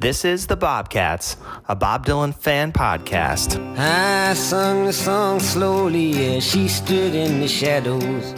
[0.00, 1.36] This is The Bobcats,
[1.68, 3.58] a Bob Dylan fan podcast.
[3.76, 8.30] I sung the song slowly as she stood in the shadows.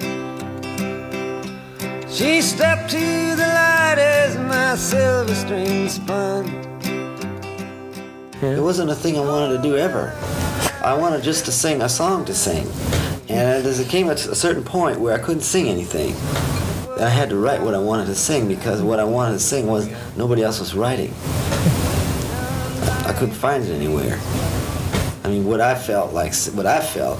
[2.10, 6.46] She stepped to the light as my silver string spun.
[8.40, 10.16] It wasn't a thing I wanted to do ever.
[10.82, 12.66] I wanted just to sing a song to sing.
[13.28, 16.14] And as it came at a certain point where I couldn't sing anything,
[17.00, 19.66] I had to write what I wanted to sing because what I wanted to sing
[19.66, 21.14] was nobody else was writing.
[23.06, 24.18] I couldn't find it anywhere.
[25.24, 27.18] I mean, what I felt like, what I felt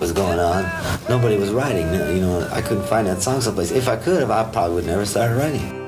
[0.00, 0.64] was going on,
[1.10, 1.92] nobody was writing.
[1.92, 3.70] You know, I couldn't find that song someplace.
[3.70, 5.78] If I could have, I probably would never started writing.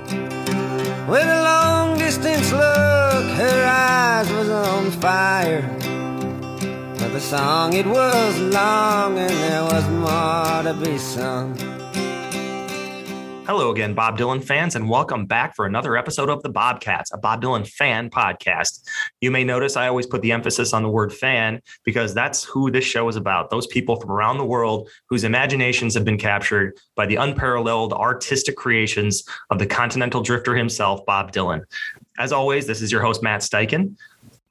[1.08, 5.62] With a long distance look, her eyes was on fire.
[6.98, 11.73] But the song, it was long and there was more to be sung.
[13.46, 17.18] Hello again, Bob Dylan fans, and welcome back for another episode of the Bobcats, a
[17.18, 18.88] Bob Dylan fan podcast.
[19.20, 22.70] You may notice I always put the emphasis on the word fan because that's who
[22.70, 23.50] this show is about.
[23.50, 28.56] Those people from around the world whose imaginations have been captured by the unparalleled artistic
[28.56, 31.64] creations of the continental drifter himself, Bob Dylan.
[32.18, 33.96] As always, this is your host, Matt Steichen.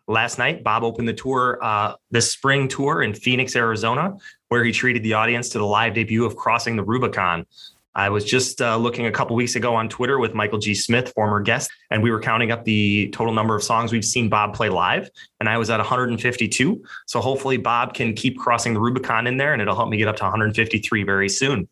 [0.08, 4.18] Last night, Bob opened the tour, uh, this spring tour in Phoenix, Arizona,
[4.50, 7.48] where he treated the audience to the live debut of Crossing the Rubicon,
[7.96, 10.74] I was just uh, looking a couple weeks ago on Twitter with Michael G.
[10.74, 14.30] Smith, former guest, and we were counting up the total number of songs we've seen
[14.30, 16.84] Bob play live, and I was at 152.
[17.06, 20.08] So hopefully Bob can keep crossing the Rubicon in there, and it'll help me get
[20.08, 21.68] up to 153 very soon.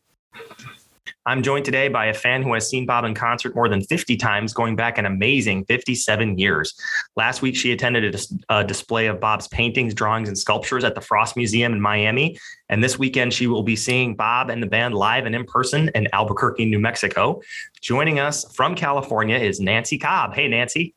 [1.25, 4.17] I'm joined today by a fan who has seen Bob in concert more than 50
[4.17, 6.73] times, going back an amazing 57 years.
[7.15, 11.01] Last week, she attended a, a, display of Bob's paintings, drawings, and sculptures at the
[11.01, 12.39] Frost Museum in Miami.
[12.69, 15.91] And this weekend, she will be seeing Bob and the band live and in person
[15.93, 17.41] in Albuquerque, New Mexico.
[17.81, 20.33] Joining us from California is Nancy Cobb.
[20.33, 20.95] Hey, Nancy.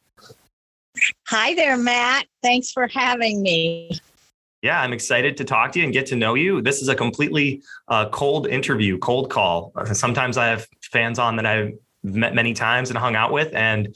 [1.28, 2.26] Hi there, Matt.
[2.42, 4.00] Thanks for having me
[4.64, 6.62] yeah, I'm excited to talk to you and get to know you.
[6.62, 9.74] This is a completely uh, cold interview, cold call.
[9.92, 13.88] Sometimes I have fans on that I've met many times and hung out with, and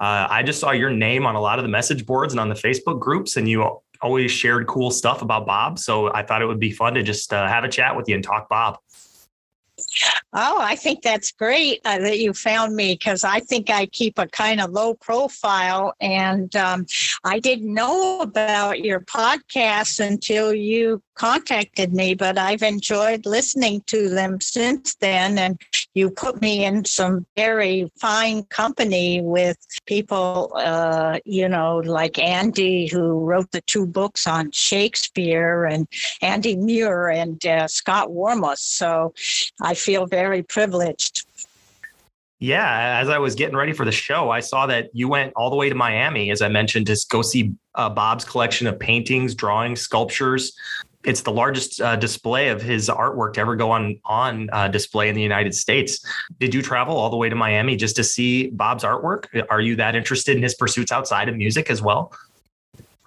[0.00, 2.48] uh, I just saw your name on a lot of the message boards and on
[2.48, 5.78] the Facebook groups, and you always shared cool stuff about Bob.
[5.78, 8.14] So I thought it would be fun to just uh, have a chat with you
[8.14, 8.78] and talk Bob.
[10.32, 14.18] Oh, I think that's great uh, that you found me because I think I keep
[14.18, 15.94] a kind of low profile.
[16.00, 16.86] And um,
[17.24, 24.08] I didn't know about your podcast until you contacted me, but I've enjoyed listening to
[24.08, 25.38] them since then.
[25.38, 25.60] And
[25.94, 29.56] you put me in some very fine company with
[29.86, 35.86] people, uh, you know, like Andy, who wrote the two books on Shakespeare, and
[36.20, 38.58] Andy Muir and uh, Scott Warmuth.
[38.58, 39.14] So
[39.60, 41.26] I feel very privileged.
[42.40, 45.50] Yeah, as I was getting ready for the show, I saw that you went all
[45.50, 49.34] the way to Miami, as I mentioned, to go see uh, Bob's collection of paintings,
[49.34, 50.52] drawings, sculptures
[51.04, 55.08] it's the largest uh, display of his artwork to ever go on on uh, display
[55.08, 56.04] in the United States.
[56.40, 59.26] Did you travel all the way to Miami just to see Bob's artwork?
[59.50, 62.12] Are you that interested in his pursuits outside of music as well?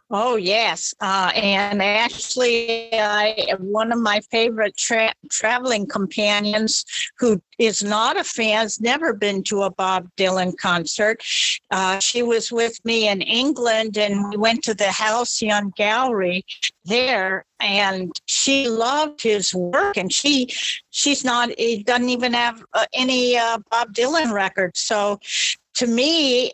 [0.10, 6.86] Oh yes, uh, and actually, I one of my favorite tra- traveling companions,
[7.20, 11.22] who is not a fan, has never been to a Bob Dylan concert.
[11.72, 16.46] Uh, she was with me in England, and we went to the Halcyon Gallery
[16.86, 19.98] there, and she loved his work.
[19.98, 20.48] And she
[20.90, 24.80] she's not, he doesn't even have uh, any uh, Bob Dylan records.
[24.80, 25.20] So
[25.76, 26.54] to me,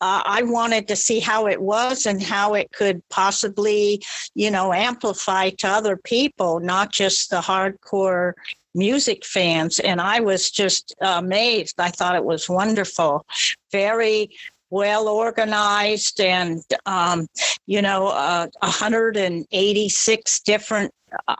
[0.00, 4.02] uh, I wanted to see how it was and how it could possibly,
[4.34, 8.34] you know, amplify to other people, not just the hardcore
[8.74, 9.80] music fans.
[9.80, 11.74] And I was just amazed.
[11.78, 13.26] I thought it was wonderful.
[13.72, 14.30] Very
[14.70, 17.26] well organized and um,
[17.66, 20.92] you know uh, 186 different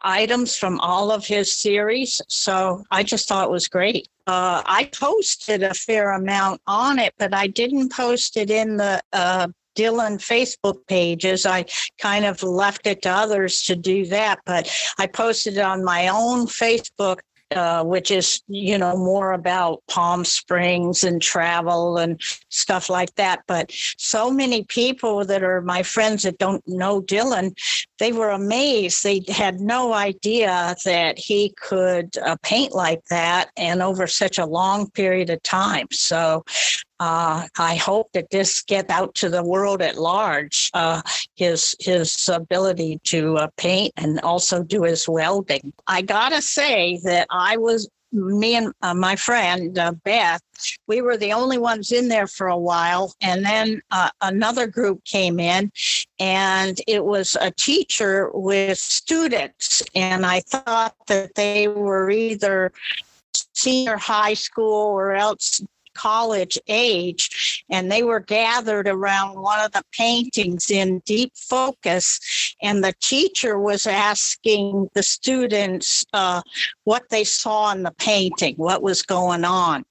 [0.02, 4.88] items from all of his series so i just thought it was great uh, i
[4.92, 9.46] posted a fair amount on it but i didn't post it in the uh,
[9.78, 11.46] Dylan Facebook pages.
[11.46, 11.64] I
[11.98, 16.08] kind of left it to others to do that, but I posted it on my
[16.08, 17.20] own Facebook
[17.54, 23.40] uh, which is you know more about Palm Springs and travel and stuff like that.
[23.46, 27.56] But so many people that are my friends that don't know Dylan,
[27.98, 29.02] they were amazed.
[29.02, 34.46] They had no idea that he could uh, paint like that and over such a
[34.46, 35.86] long period of time.
[35.90, 36.44] So
[37.00, 40.70] uh, I hope that this get out to the world at large.
[40.74, 41.02] Uh,
[41.36, 45.72] his his ability to uh, paint and also do his welding.
[45.86, 50.40] I gotta say that I was me and uh, my friend uh, Beth,
[50.86, 53.14] we were the only ones in there for a while.
[53.20, 55.70] And then uh, another group came in,
[56.18, 59.82] and it was a teacher with students.
[59.94, 62.72] And I thought that they were either
[63.52, 65.60] senior high school or else
[65.98, 72.20] college age, and they were gathered around one of the paintings in deep focus.
[72.62, 76.42] And the teacher was asking the students uh,
[76.84, 79.84] what they saw in the painting, what was going on.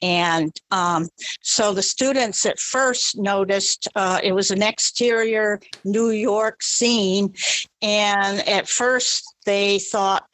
[0.00, 1.08] And um,
[1.42, 7.34] so the students at first noticed uh, it was an exterior New York scene.
[7.82, 10.24] And at first, they thought,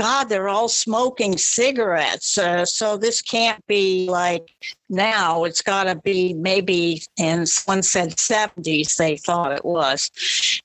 [0.00, 2.38] God, they're all smoking cigarettes.
[2.38, 4.48] Uh, so this can't be like
[4.88, 5.44] now.
[5.44, 10.10] It's got to be maybe, and one said 70s, they thought it was.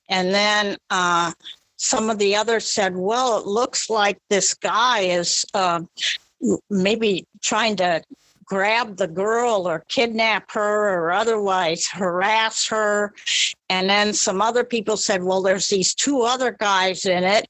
[0.08, 1.32] And then uh,
[1.76, 5.82] some of the others said, well, it looks like this guy is uh,
[6.70, 8.02] maybe trying to
[8.46, 13.12] grab the girl or kidnap her or otherwise harass her.
[13.68, 17.48] And then some other people said, well, there's these two other guys in it.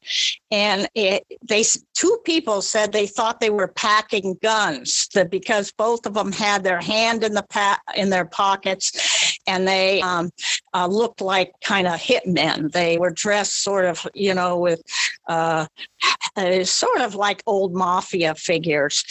[0.50, 1.62] And it, they,
[1.94, 6.64] two people said they thought they were packing guns that because both of them had
[6.64, 10.31] their hand in the pa- in their pockets and they um,
[10.75, 12.72] uh, looked like kind of hitmen.
[12.72, 14.82] They were dressed sort of, you know, with
[15.28, 15.66] uh,
[16.37, 19.04] uh, sort of like old mafia figures.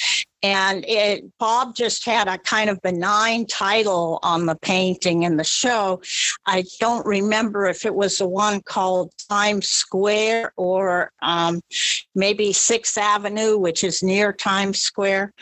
[0.43, 5.43] And it, Bob just had a kind of benign title on the painting in the
[5.43, 6.01] show.
[6.45, 11.61] I don't remember if it was the one called Times Square or um,
[12.13, 15.33] maybe Sixth Avenue, which is near Times Square.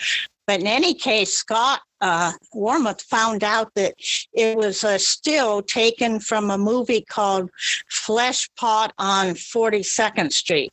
[0.47, 3.95] But in any case, Scott uh, Warmuth found out that
[4.33, 7.49] it was a still taken from a movie called
[7.89, 10.71] Fleshpot on 42nd Street.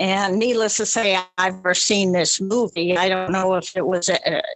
[0.00, 2.96] And needless to say, I've never seen this movie.
[2.96, 4.08] I don't know if it was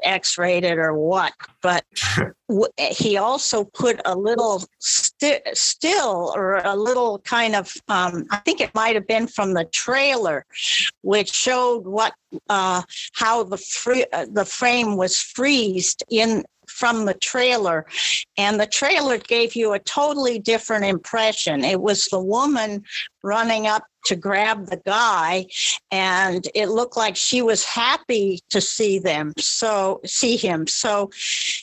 [0.02, 1.84] X rated or what, but
[2.78, 8.62] he also put a little st- still or a little kind of, um, I think
[8.62, 10.46] it might have been from the trailer,
[11.02, 12.14] which showed what,
[12.48, 12.80] uh,
[13.12, 16.42] how the, free, uh, the frame was freezed in
[16.74, 17.86] from the trailer.
[18.36, 21.64] And the trailer gave you a totally different impression.
[21.64, 22.82] It was the woman
[23.22, 25.46] running up to grab the guy,
[25.90, 29.32] and it looked like she was happy to see them.
[29.38, 30.66] So, see him.
[30.66, 31.10] So,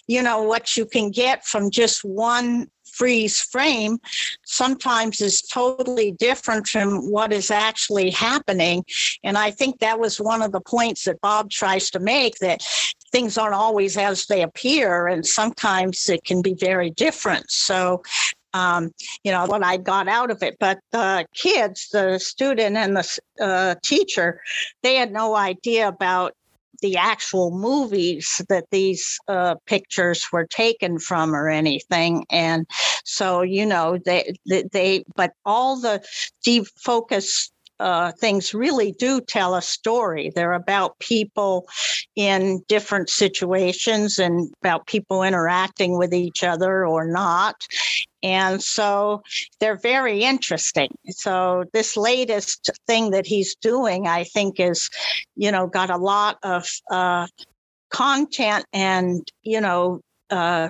[0.08, 4.00] you know, what you can get from just one freeze frame
[4.46, 8.84] sometimes is totally different from what is actually happening.
[9.24, 12.64] And I think that was one of the points that Bob tries to make that
[13.12, 17.50] things aren't always as they appear, and sometimes it can be very different.
[17.50, 18.04] So,
[18.54, 18.92] um,
[19.24, 20.58] you know, what I got out of it.
[20.60, 24.42] But the kids, the student and the uh, teacher,
[24.84, 26.34] they had no idea about
[26.82, 32.66] the actual movies that these uh, pictures were taken from or anything and
[33.04, 36.04] so you know they they, they but all the
[36.44, 40.32] deep focus uh, things really do tell a story.
[40.34, 41.68] They're about people
[42.16, 47.56] in different situations and about people interacting with each other or not.
[48.24, 49.24] And so
[49.60, 50.90] they're very interesting.
[51.10, 54.90] So this latest thing that he's doing, I think, is,
[55.36, 57.26] you know, got a lot of uh,
[57.90, 60.70] content and, you know, uh,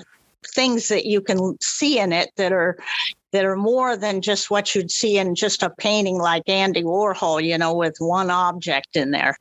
[0.56, 2.78] things that you can see in it that are
[3.32, 7.44] that are more than just what you'd see in just a painting like Andy Warhol,
[7.44, 9.36] you know, with one object in there.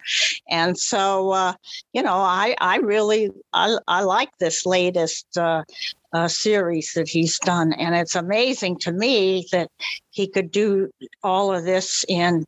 [0.49, 1.55] And so, uh,
[1.93, 5.65] you know, I, I really, I, I like this latest uh,
[6.13, 7.73] uh, series that he's done.
[7.73, 9.71] And it's amazing to me that
[10.11, 10.91] he could do
[11.23, 12.47] all of this in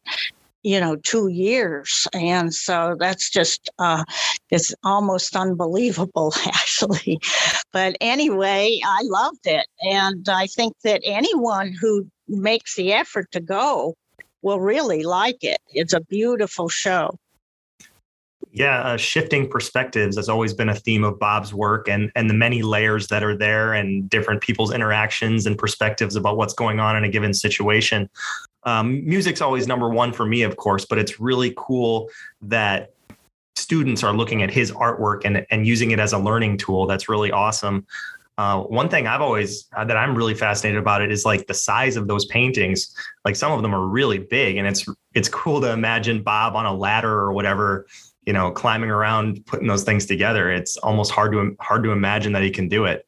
[0.63, 2.07] you know two years.
[2.13, 4.05] And so that's just uh
[4.51, 7.21] it's almost unbelievable actually.
[7.73, 9.67] But anyway i loved it.
[9.83, 13.95] And i think that anyone who makes the effort to go
[14.43, 15.59] will really like it.
[15.69, 17.17] It's a beautiful show.
[18.55, 22.35] Yeah, uh, shifting perspectives has always been a theme of Bob's work, and and the
[22.35, 26.95] many layers that are there, and different people's interactions and perspectives about what's going on
[26.97, 28.11] in a given situation.
[28.65, 32.09] Um, music's always number one for me, of course, but it's really cool
[32.43, 32.93] that
[33.57, 36.87] students are looking at his artwork and and using it as a learning tool.
[36.87, 37.87] That's really awesome.
[38.39, 41.55] Uh, one thing I've always uh, that I'm really fascinated about it is like the
[41.55, 42.95] size of those paintings.
[43.25, 46.65] Like some of them are really big, and it's it's cool to imagine Bob on
[46.65, 47.87] a ladder or whatever
[48.27, 50.51] you know, climbing around, putting those things together.
[50.51, 53.07] It's almost hard to hard to imagine that he can do it.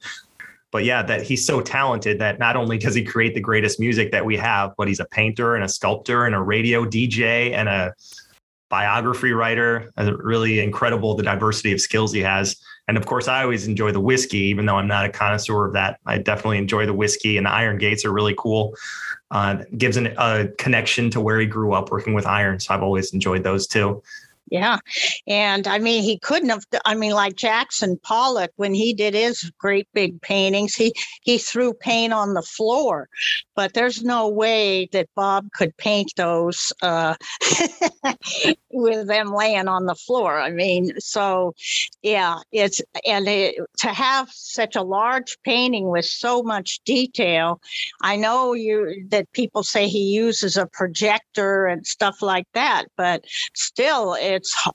[0.74, 4.10] But yeah, that he's so talented that not only does he create the greatest music
[4.10, 7.68] that we have, but he's a painter and a sculptor and a radio DJ and
[7.68, 7.94] a
[8.70, 12.56] biography writer, really incredible the diversity of skills he has.
[12.88, 15.74] And of course, I always enjoy the whiskey, even though I'm not a connoisseur of
[15.74, 16.00] that.
[16.06, 18.74] I definitely enjoy the whiskey, and the iron gates are really cool.
[19.30, 22.58] Uh, gives an, a connection to where he grew up working with iron.
[22.58, 24.02] So I've always enjoyed those too.
[24.50, 24.78] Yeah.
[25.26, 29.50] And I mean, he couldn't have, I mean, like Jackson Pollock, when he did his
[29.58, 33.08] great big paintings, he, he threw paint on the floor,
[33.56, 37.14] but there's no way that Bob could paint those uh,
[38.70, 40.38] with them laying on the floor.
[40.38, 41.54] I mean, so
[42.02, 47.60] yeah, it's, and it, to have such a large painting with so much detail,
[48.02, 53.24] I know you, that people say he uses a projector and stuff like that, but
[53.54, 54.68] still, it, it's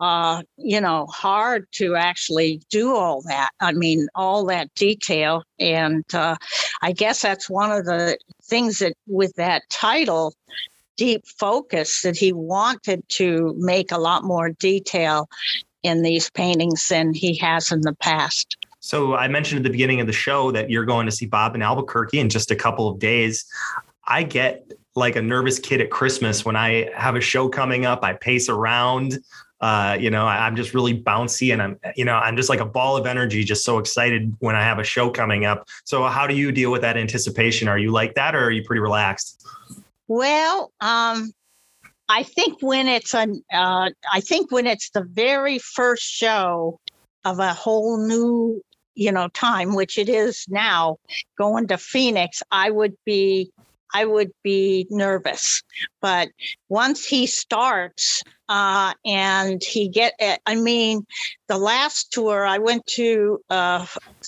[0.00, 3.50] uh, you know hard to actually do all that.
[3.60, 6.36] I mean, all that detail, and uh,
[6.82, 10.34] I guess that's one of the things that with that title
[10.96, 15.28] deep focus that he wanted to make a lot more detail
[15.82, 18.56] in these paintings than he has in the past.
[18.80, 21.54] So I mentioned at the beginning of the show that you're going to see Bob
[21.54, 23.46] in Albuquerque in just a couple of days.
[24.06, 28.02] I get like a nervous kid at Christmas when I have a show coming up.
[28.02, 29.18] I pace around.
[29.60, 32.60] Uh, you know, I, am just really bouncy and I'm, you know, I'm just like
[32.60, 35.68] a ball of energy, just so excited when I have a show coming up.
[35.84, 37.68] So, how do you deal with that anticipation?
[37.68, 39.46] Are you like that, or are you pretty relaxed?
[40.08, 41.32] Well, um,
[42.08, 46.80] I think when it's a, uh, I think when it's the very first show
[47.24, 48.62] of a whole new,
[48.94, 50.96] you know, time, which it is now,
[51.38, 53.52] going to Phoenix, I would be
[53.94, 55.62] I would be nervous.
[56.00, 56.28] But
[56.68, 61.06] once he starts uh, and he get, eh, I mean,
[61.48, 63.86] the last tour I went to uh,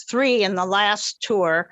[0.08, 1.68] three in the last tour,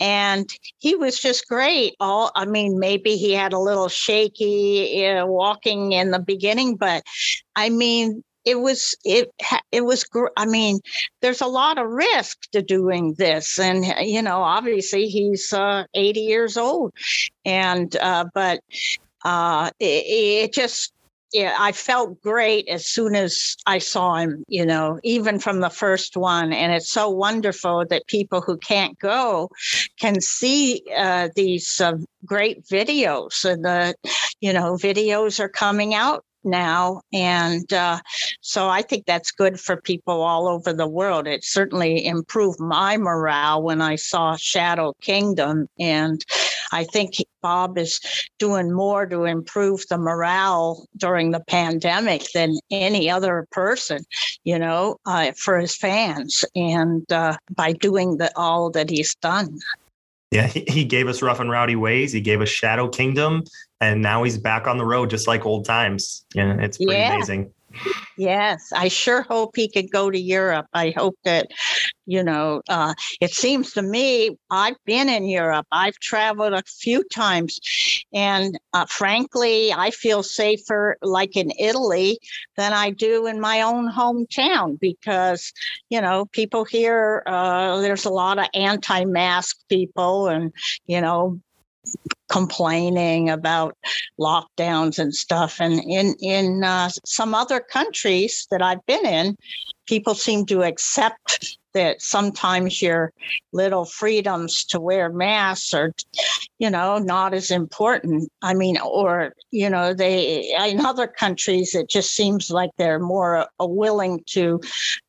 [0.00, 1.94] and he was just great.
[2.00, 7.04] All I mean, maybe he had a little shaky uh, walking in the beginning, but
[7.54, 9.30] I mean, it was it
[9.70, 10.04] it was
[10.36, 10.80] i mean
[11.20, 16.20] there's a lot of risk to doing this and you know obviously he's uh, 80
[16.20, 16.92] years old
[17.44, 18.60] and uh, but
[19.24, 20.92] uh, it, it just
[21.32, 25.70] yeah, I felt great as soon as I saw him, you know, even from the
[25.70, 26.52] first one.
[26.52, 29.48] And it's so wonderful that people who can't go
[29.98, 31.94] can see uh, these uh,
[32.26, 33.46] great videos.
[33.46, 33.94] And the,
[34.40, 37.00] you know, videos are coming out now.
[37.12, 38.00] And uh,
[38.40, 41.26] so I think that's good for people all over the world.
[41.26, 45.68] It certainly improved my morale when I saw Shadow Kingdom.
[45.78, 46.24] And
[46.72, 48.00] I think Bob is
[48.38, 54.04] doing more to improve the morale during the pandemic than any other person,
[54.44, 59.58] you know, uh, for his fans and uh, by doing the, all that he's done.
[60.32, 62.10] Yeah, he, he gave us Rough and Rowdy Ways.
[62.10, 63.44] He gave us Shadow Kingdom,
[63.82, 66.24] and now he's back on the road just like old times.
[66.34, 67.14] Yeah, it's pretty yeah.
[67.14, 67.52] amazing.
[68.16, 70.66] Yes, I sure hope he could go to Europe.
[70.72, 71.48] I hope that,
[72.06, 75.66] you know, uh, it seems to me I've been in Europe.
[75.72, 77.60] I've traveled a few times,
[78.12, 82.18] and uh, frankly, I feel safer like in Italy
[82.56, 85.52] than I do in my own hometown because,
[85.90, 90.52] you know, people here, uh, there's a lot of anti mask people and,
[90.86, 91.40] you know,
[92.30, 93.76] complaining about
[94.18, 95.60] lockdowns and stuff.
[95.60, 99.36] And in in uh, some other countries that I've been in,
[99.86, 103.12] people seem to accept that sometimes your
[103.52, 105.92] little freedoms to wear masks are
[106.58, 108.30] you know not as important.
[108.42, 113.46] I mean or you know they in other countries it just seems like they're more
[113.60, 114.60] uh, willing to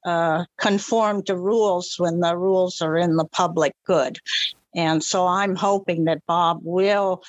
[0.06, 4.20] uh, conform to rules when the rules are in the public good
[4.76, 7.24] and so I'm hoping that Bob will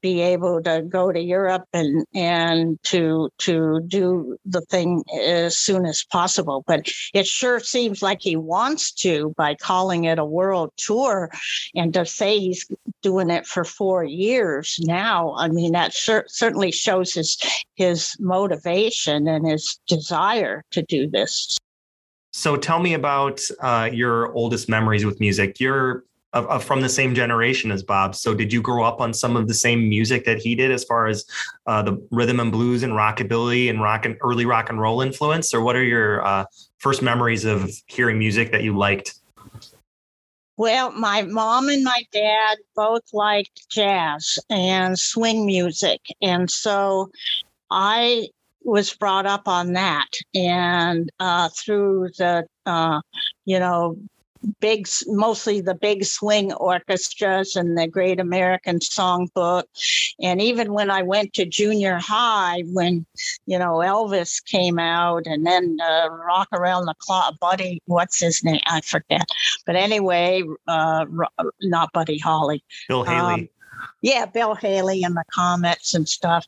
[0.00, 5.86] be able to go to Europe and and to to do the thing as soon
[5.86, 6.64] as possible.
[6.66, 11.30] But it sure seems like he wants to by calling it a world tour,
[11.74, 12.66] and to say he's
[13.02, 15.34] doing it for four years now.
[15.36, 17.38] I mean that cer- certainly shows his
[17.76, 21.58] his motivation and his desire to do this.
[22.32, 25.58] So tell me about uh, your oldest memories with music.
[25.58, 26.04] You're
[26.36, 28.14] of, of, from the same generation as Bob.
[28.14, 30.84] So did you grow up on some of the same music that he did, as
[30.84, 31.24] far as
[31.66, 35.54] uh, the rhythm and blues and rockabilly and rock and early rock and roll influence,
[35.54, 36.44] or what are your uh,
[36.78, 39.18] first memories of hearing music that you liked?
[40.58, 47.10] Well, my mom and my dad both liked jazz and swing music, and so
[47.70, 48.28] I
[48.62, 53.00] was brought up on that, and uh, through the uh,
[53.44, 53.96] you know
[54.60, 59.64] big, mostly the big swing orchestras and the Great American Songbook.
[60.20, 63.06] And even when I went to junior high, when,
[63.46, 68.42] you know, Elvis came out and then uh, Rock Around the Clock, Buddy, what's his
[68.44, 68.60] name?
[68.66, 69.26] I forget.
[69.66, 71.06] But anyway, uh,
[71.62, 72.62] not Buddy Holly.
[72.88, 73.34] Bill Haley.
[73.34, 73.48] Um,
[74.00, 76.46] yeah, Bill Haley and the Comets and stuff.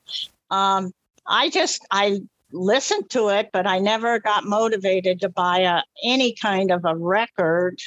[0.51, 0.93] Um,
[1.27, 2.21] I just, I
[2.53, 6.97] listened to it, but I never got motivated to buy a, any kind of a
[6.97, 7.79] record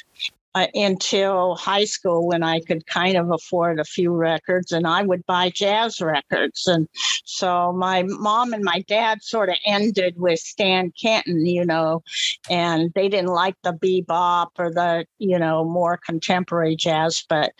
[0.54, 5.02] uh, until high school when I could kind of afford a few records and I
[5.02, 6.66] would buy jazz records.
[6.66, 6.88] And
[7.24, 12.02] so my mom and my dad sort of ended with Stan Kenton, you know,
[12.50, 17.24] and they didn't like the bebop or the, you know, more contemporary jazz.
[17.28, 17.52] But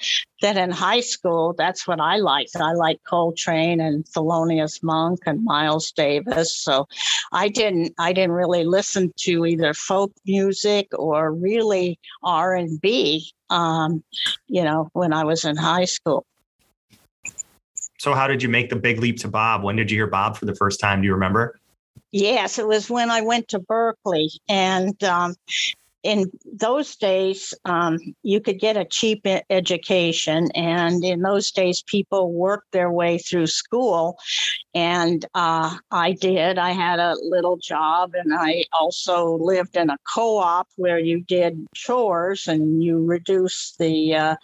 [0.42, 2.56] then in high school, that's what I liked.
[2.56, 6.56] I liked Coltrane and Thelonious Monk and Miles Davis.
[6.56, 6.86] So
[7.32, 13.30] I didn't I didn't really listen to either folk music or really R and B.
[13.50, 14.02] Um,
[14.46, 16.26] you know, when I was in high school.
[17.98, 19.62] So how did you make the big leap to Bob?
[19.62, 21.02] When did you hear Bob for the first time?
[21.02, 21.60] Do you remember?
[22.10, 25.34] Yes, it was when I went to Berkeley, and um,
[26.02, 30.50] in those days, um, you could get a cheap education.
[30.54, 34.18] And in those days, people worked their way through school.
[34.74, 36.58] And uh, I did.
[36.58, 41.20] I had a little job, and I also lived in a co op where you
[41.20, 44.36] did chores and you reduced the uh,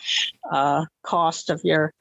[0.50, 1.92] uh, cost of your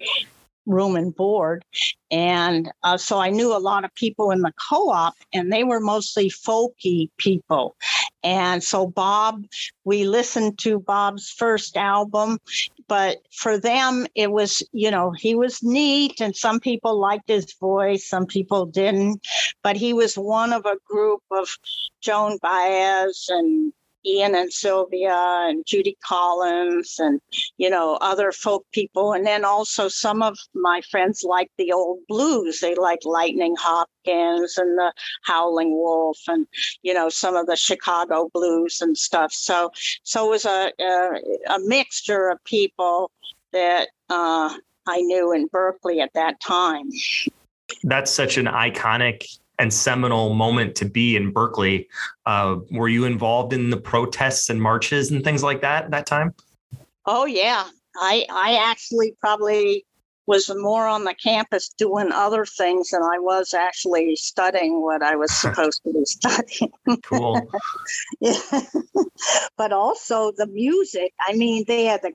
[0.67, 1.63] room and board.
[2.11, 5.63] And uh, so I knew a lot of people in the co op, and they
[5.63, 7.75] were mostly folky people.
[8.24, 9.45] And so Bob,
[9.86, 12.39] we listened to Bob's first album,
[12.88, 17.53] but for them, it was, you know, he was neat, and some people liked his
[17.59, 19.21] voice, some people didn't.
[19.63, 21.50] But he was one of a group of
[22.01, 23.71] Joan Baez and
[24.05, 27.19] Ian and Sylvia and Judy Collins and,
[27.57, 29.13] you know, other folk people.
[29.13, 32.59] And then also some of my friends like the old blues.
[32.59, 36.47] They like Lightning Hopkins and the Howling Wolf and,
[36.83, 39.33] you know, some of the Chicago blues and stuff.
[39.33, 39.71] So,
[40.03, 43.11] so it was a, a, a mixture of people
[43.51, 44.53] that uh,
[44.87, 46.89] I knew in Berkeley at that time.
[47.83, 51.88] That's such an iconic and seminal moment to be in Berkeley.
[52.26, 56.06] Uh, were you involved in the protests and marches and things like that at that
[56.06, 56.34] time?
[57.06, 59.86] Oh yeah, I I actually probably
[60.27, 65.15] was more on the campus doing other things than I was actually studying what I
[65.15, 66.71] was supposed to be studying.
[67.03, 67.49] Cool.
[68.19, 68.35] yeah.
[69.57, 71.13] but also the music.
[71.27, 72.11] I mean, they had the,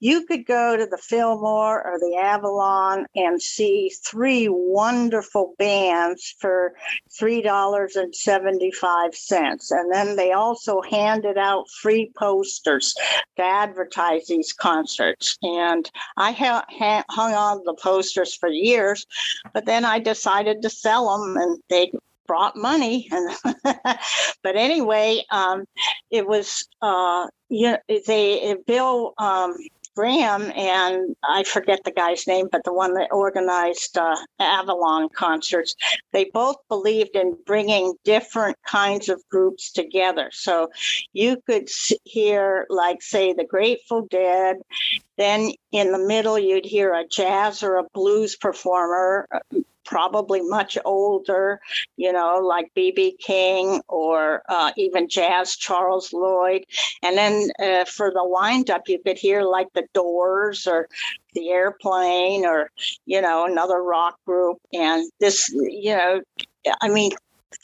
[0.00, 6.74] you could go to the Fillmore or the Avalon and see three wonderful bands for
[7.20, 9.70] $3.75.
[9.70, 12.96] And then they also handed out free posters
[13.36, 15.38] to advertise these concerts.
[15.42, 19.06] And I ha- ha- hung on the posters for years,
[19.52, 21.92] but then I decided to sell them and they
[22.26, 23.30] brought money and
[24.42, 25.64] but anyway um,
[26.10, 29.54] it was uh, you know, they bill um,
[29.96, 35.74] Graham and I forget the guy's name, but the one that organized uh, Avalon concerts,
[36.12, 40.28] they both believed in bringing different kinds of groups together.
[40.32, 40.70] So
[41.12, 41.68] you could
[42.04, 44.56] hear, like, say, the Grateful Dead.
[45.16, 49.26] Then in the middle, you'd hear a jazz or a blues performer
[49.86, 51.60] probably much older,
[51.96, 53.16] you know, like B.B.
[53.18, 56.64] King or uh, even jazz Charles Lloyd.
[57.02, 60.88] And then uh, for the windup, you could hear like the Doors or
[61.34, 62.70] the Airplane or,
[63.06, 64.58] you know, another rock group.
[64.72, 66.20] And this, you know,
[66.80, 67.12] I mean,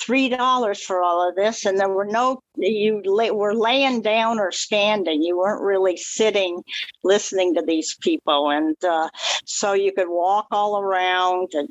[0.00, 4.38] three dollars for all of this and there were no you lay, were laying down
[4.38, 5.22] or standing.
[5.22, 6.62] You weren't really sitting
[7.02, 8.50] listening to these people.
[8.50, 9.08] And uh,
[9.44, 11.68] so you could walk all around and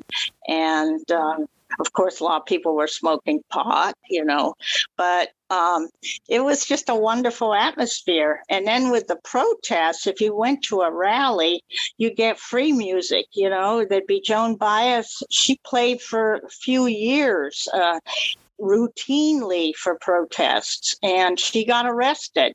[0.48, 1.46] and um,
[1.80, 4.54] of course, a lot of people were smoking pot, you know,
[4.96, 5.88] but um,
[6.30, 8.40] it was just a wonderful atmosphere.
[8.48, 11.62] And then with the protests, if you went to a rally,
[11.98, 13.26] you get free music.
[13.32, 15.22] You know, there'd be Joan Baez.
[15.30, 17.68] She played for a few years.
[17.72, 18.00] Uh,
[18.60, 22.52] routinely for protests and she got arrested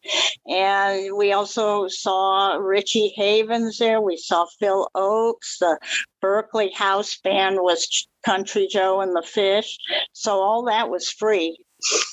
[0.47, 5.77] and we also saw richie havens there we saw phil ochs the
[6.21, 9.77] Berkeley house band was country joe and the fish
[10.13, 11.57] so all that was free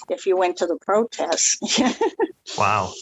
[0.08, 1.58] if you went to the protests.
[2.58, 2.92] Wow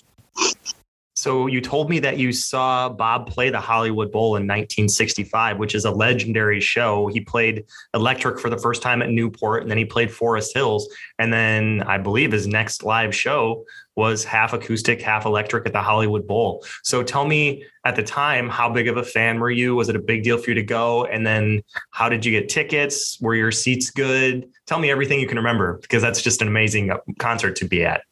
[1.22, 5.76] So you told me that you saw Bob play the Hollywood Bowl in 1965, which
[5.76, 7.06] is a legendary show.
[7.06, 10.92] He played Electric for the first time at Newport, and then he played Forest Hills.
[11.20, 15.80] And then I believe his next live show was half acoustic, half electric at the
[15.80, 16.66] Hollywood Bowl.
[16.82, 19.76] So tell me at the time, how big of a fan were you?
[19.76, 21.04] Was it a big deal for you to go?
[21.04, 23.16] And then how did you get tickets?
[23.20, 24.48] Were your seats good?
[24.66, 27.84] Tell me everything you can remember because that's just an amazing uh, concert to be
[27.84, 28.02] at.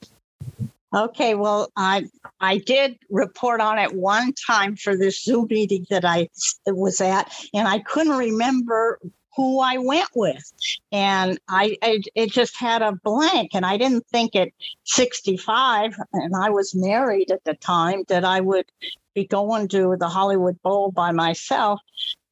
[0.94, 2.06] Okay, well, I
[2.40, 6.28] I did report on it one time for this Zoom meeting that I
[6.66, 8.98] was at, and I couldn't remember
[9.36, 10.42] who I went with,
[10.90, 14.48] and I, I it just had a blank, and I didn't think at
[14.84, 18.66] 65, and I was married at the time that I would
[19.14, 21.80] be going to the Hollywood Bowl by myself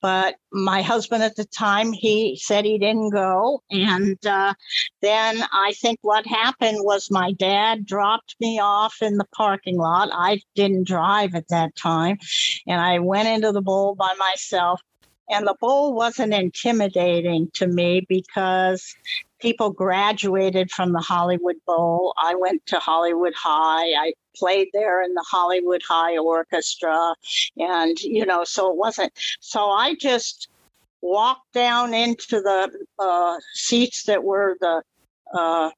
[0.01, 3.63] but my husband at the time he said he didn't go.
[3.71, 4.55] And uh,
[5.03, 10.11] then i think what happened was my dad dropped me off in the parking lot.
[10.13, 12.19] I didn't drive at that time.
[12.67, 14.81] And i went into the bowl by myself.
[15.31, 18.95] And the bowl wasn't intimidating to me because
[19.41, 22.15] people graduated from the Hollywood Bowl.
[22.21, 23.93] I went to Hollywood High.
[23.93, 27.15] I played there in the Hollywood High Orchestra.
[27.57, 30.49] And, you know, so it wasn't, so I just
[31.01, 34.83] walked down into the uh, seats that were the,
[35.33, 35.71] uh,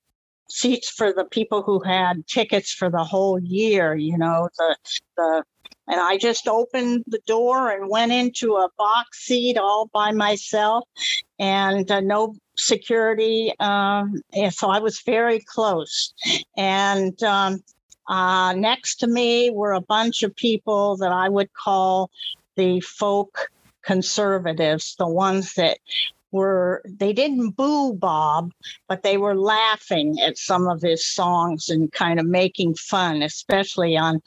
[0.49, 4.77] seats for the people who had tickets for the whole year you know the
[5.17, 5.45] the
[5.91, 10.89] and I just opened the door and went into a box seat all by myself
[11.39, 13.53] and uh, no security.
[13.59, 16.15] Um, so I was very close.
[16.57, 17.65] And um,
[18.09, 22.11] uh, next to me were a bunch of people that I would call
[22.55, 23.51] the folk
[23.83, 25.79] conservatives, the ones that
[26.33, 28.53] were they didn't boo Bob,
[28.89, 33.97] but they were laughing at some of his songs and kind of making fun, especially
[33.97, 34.23] on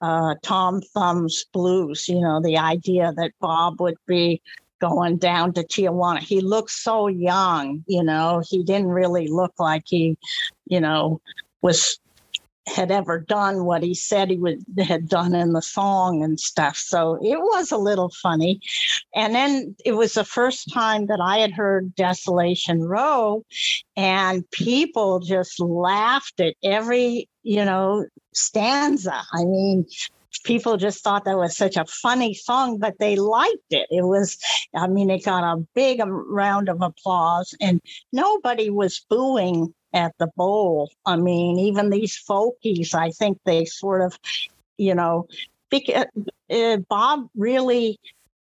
[0.00, 2.08] uh, Tom Thumb's blues.
[2.08, 4.40] You know, the idea that Bob would be
[4.80, 6.20] going down to Tijuana.
[6.20, 10.16] He looked so young, you know, he didn't really look like he,
[10.66, 11.20] you know,
[11.62, 11.98] was
[12.68, 16.76] had ever done what he said he would had done in the song and stuff.
[16.76, 18.60] So it was a little funny.
[19.14, 23.44] And then it was the first time that I had heard Desolation Row
[23.96, 29.22] and people just laughed at every, you know, stanza.
[29.32, 29.86] I mean,
[30.44, 33.86] people just thought that was such a funny song, but they liked it.
[33.90, 34.38] It was,
[34.74, 37.80] I mean, it got a big round of applause, and
[38.12, 40.90] nobody was booing at the bowl.
[41.06, 44.18] I mean, even these folkies, I think they sort of,
[44.76, 45.26] you know,
[45.70, 46.06] because,
[46.50, 47.98] uh, Bob really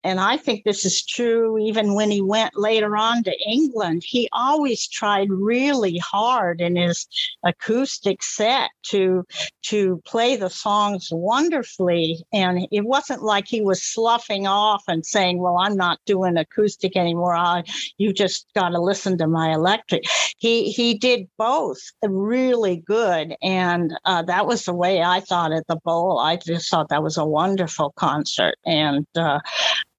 [0.03, 4.03] and I think this is true even when he went later on to England.
[4.05, 7.07] He always tried really hard in his
[7.45, 9.25] acoustic set to
[9.63, 12.23] to play the songs wonderfully.
[12.33, 16.97] And it wasn't like he was sloughing off and saying, Well, I'm not doing acoustic
[16.97, 17.35] anymore.
[17.35, 17.63] I
[17.97, 20.03] you just gotta listen to my electric.
[20.37, 23.35] He he did both really good.
[23.41, 26.19] And uh, that was the way I thought at the bowl.
[26.19, 28.55] I just thought that was a wonderful concert.
[28.65, 29.39] And uh,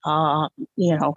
[0.04, 1.14] uh, you know,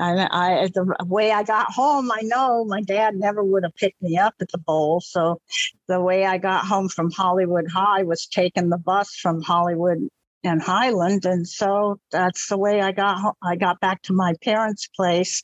[0.00, 4.00] and I, the way I got home, I know my dad never would have picked
[4.00, 5.00] me up at the bowl.
[5.02, 5.40] So
[5.88, 9.98] the way I got home from Hollywood High was taking the bus from Hollywood
[10.42, 13.36] and Highland, and so that's the way I got.
[13.42, 15.42] I got back to my parents' place,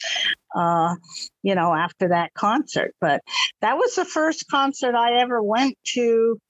[0.55, 0.95] uh,
[1.43, 2.95] you know, after that concert.
[2.99, 3.21] But
[3.61, 6.41] that was the first concert I ever went to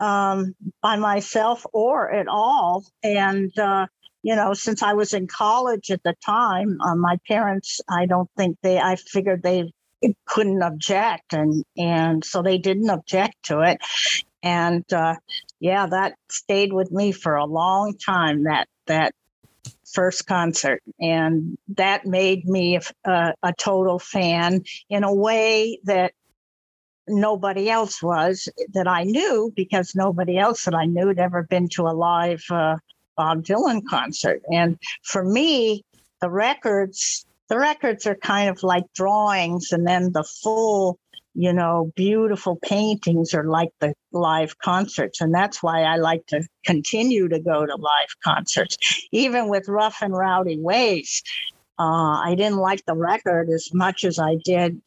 [0.00, 3.86] um, by myself or at all, and uh,
[4.24, 8.30] you know, since I was in college at the time, uh, my parents, I don't
[8.38, 9.70] think they, I figured they
[10.24, 11.34] couldn't object.
[11.34, 13.78] And, and so they didn't object to it.
[14.42, 15.16] And uh,
[15.60, 19.14] yeah, that stayed with me for a long time, that, that
[19.92, 20.82] first concert.
[20.98, 26.12] And that made me a, a total fan in a way that
[27.06, 31.68] nobody else was that I knew because nobody else that I knew had ever been
[31.74, 32.76] to a live uh,
[33.16, 34.42] Bob Dylan concert.
[34.52, 35.84] And for me,
[36.20, 40.98] the records, the records are kind of like drawings, and then the full,
[41.34, 45.20] you know, beautiful paintings are like the live concerts.
[45.20, 48.76] And that's why I like to continue to go to live concerts,
[49.12, 51.22] even with rough and rowdy ways.
[51.78, 54.80] Uh, I didn't like the record as much as I did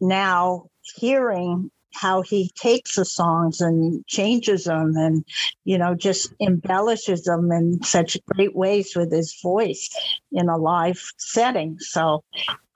[0.00, 5.24] now hearing how he takes the songs and changes them and
[5.64, 9.88] you know just embellishes them in such great ways with his voice
[10.32, 12.22] in a live setting so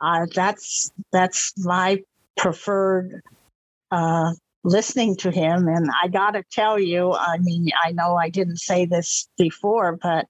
[0.00, 1.98] uh, that's that's my
[2.36, 3.22] preferred
[3.90, 4.32] uh,
[4.64, 5.68] listening to him.
[5.68, 9.98] And I got to tell you, I mean, I know I didn't say this before,
[10.00, 10.26] but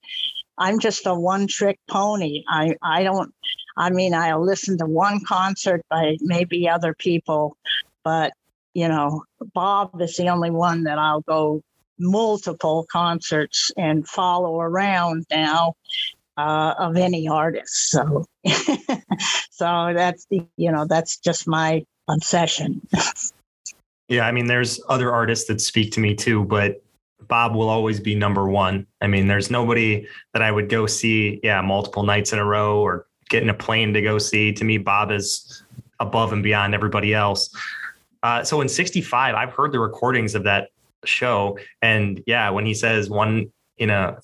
[0.58, 2.44] I'm just a one trick pony.
[2.48, 3.32] I, I don't,
[3.76, 7.56] I mean, I'll listen to one concert by maybe other people,
[8.04, 8.32] but,
[8.74, 11.62] you know, Bob is the only one that I'll go
[11.98, 15.74] multiple concerts and follow around now
[16.36, 17.90] uh, of any artist.
[17.90, 18.24] So,
[19.50, 22.80] so that's the, you know, that's just my obsession.
[24.08, 24.26] yeah.
[24.26, 26.82] I mean, there's other artists that speak to me too, but
[27.26, 28.86] Bob will always be number one.
[29.00, 32.80] I mean, there's nobody that I would go see, yeah, multiple nights in a row
[32.80, 34.52] or getting a plane to go see.
[34.52, 35.62] To me, Bob is
[36.00, 37.50] above and beyond everybody else.
[38.22, 40.70] Uh, so in 65, I've heard the recordings of that
[41.04, 41.58] show.
[41.82, 44.18] And yeah, when he says one, you know,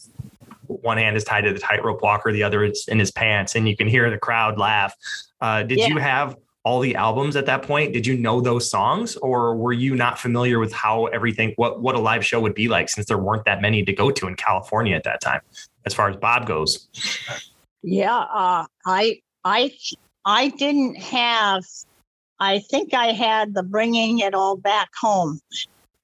[0.66, 3.68] one hand is tied to the tightrope walker, the other is in his pants, and
[3.68, 4.94] you can hear the crowd laugh.
[5.40, 5.88] Uh, did yeah.
[5.88, 7.92] you have all the albums at that point?
[7.92, 11.94] Did you know those songs, or were you not familiar with how everything, what what
[11.94, 14.35] a live show would be like, since there weren't that many to go to in
[14.35, 15.40] California at that time,
[15.85, 16.88] as far as Bob goes?
[17.83, 19.72] Yeah, uh, I I
[20.24, 21.64] I didn't have.
[22.40, 25.40] I think I had the bringing it all back home,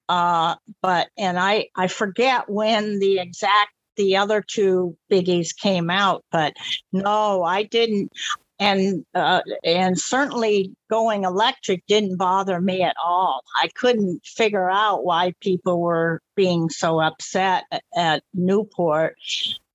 [0.08, 6.24] uh, but and I I forget when the exact the other two biggies came out,
[6.32, 6.54] but
[6.92, 8.10] no, I didn't.
[8.58, 13.42] And uh, and certainly going electric didn't bother me at all.
[13.56, 17.64] I couldn't figure out why people were being so upset
[17.96, 19.16] at Newport,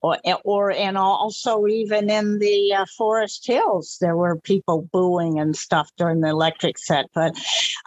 [0.06, 5.56] or or and also even in the uh, Forest Hills, there were people booing and
[5.56, 7.06] stuff during the electric set.
[7.13, 7.36] But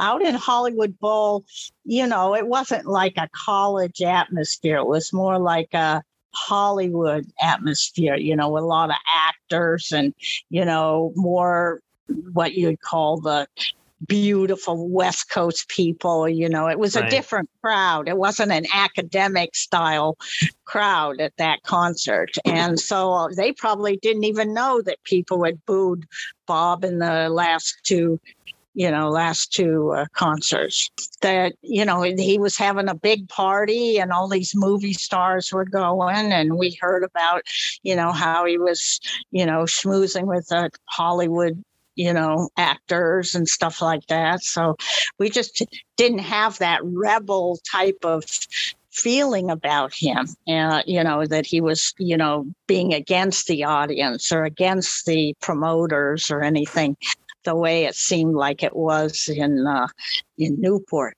[0.00, 1.44] out in Hollywood Bowl,
[1.85, 4.78] you know, it wasn't like a college atmosphere.
[4.78, 6.02] It was more like a
[6.35, 10.12] Hollywood atmosphere, you know, a lot of actors and,
[10.50, 11.81] you know, more
[12.33, 13.46] what you'd call the
[14.06, 16.28] beautiful West Coast people.
[16.28, 17.04] You know, it was right.
[17.04, 18.08] a different crowd.
[18.08, 20.16] It wasn't an academic style
[20.64, 22.30] crowd at that concert.
[22.44, 26.06] And so they probably didn't even know that people had booed
[26.46, 28.20] Bob in the last two
[28.78, 30.88] you know, last two uh, concerts.
[31.20, 35.64] That, you know, he was having a big party and all these movie stars were
[35.64, 36.32] going.
[36.32, 37.42] And we heard about,
[37.82, 39.00] you know, how he was,
[39.32, 41.61] you know, schmoozing with uh, Hollywood
[41.98, 44.42] you know, actors and stuff like that.
[44.42, 44.76] So
[45.18, 45.64] we just
[45.96, 48.24] didn't have that rebel type of
[48.90, 54.32] feeling about him uh, you know that he was you know being against the audience
[54.32, 56.96] or against the promoters or anything
[57.44, 59.87] the way it seemed like it was in uh,
[60.37, 61.16] in Newport.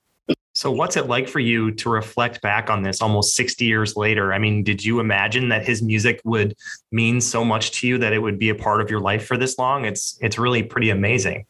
[0.61, 4.31] So, what's it like for you to reflect back on this almost 60 years later?
[4.31, 6.55] I mean, did you imagine that his music would
[6.91, 9.37] mean so much to you that it would be a part of your life for
[9.37, 9.85] this long?
[9.85, 11.47] It's it's really pretty amazing.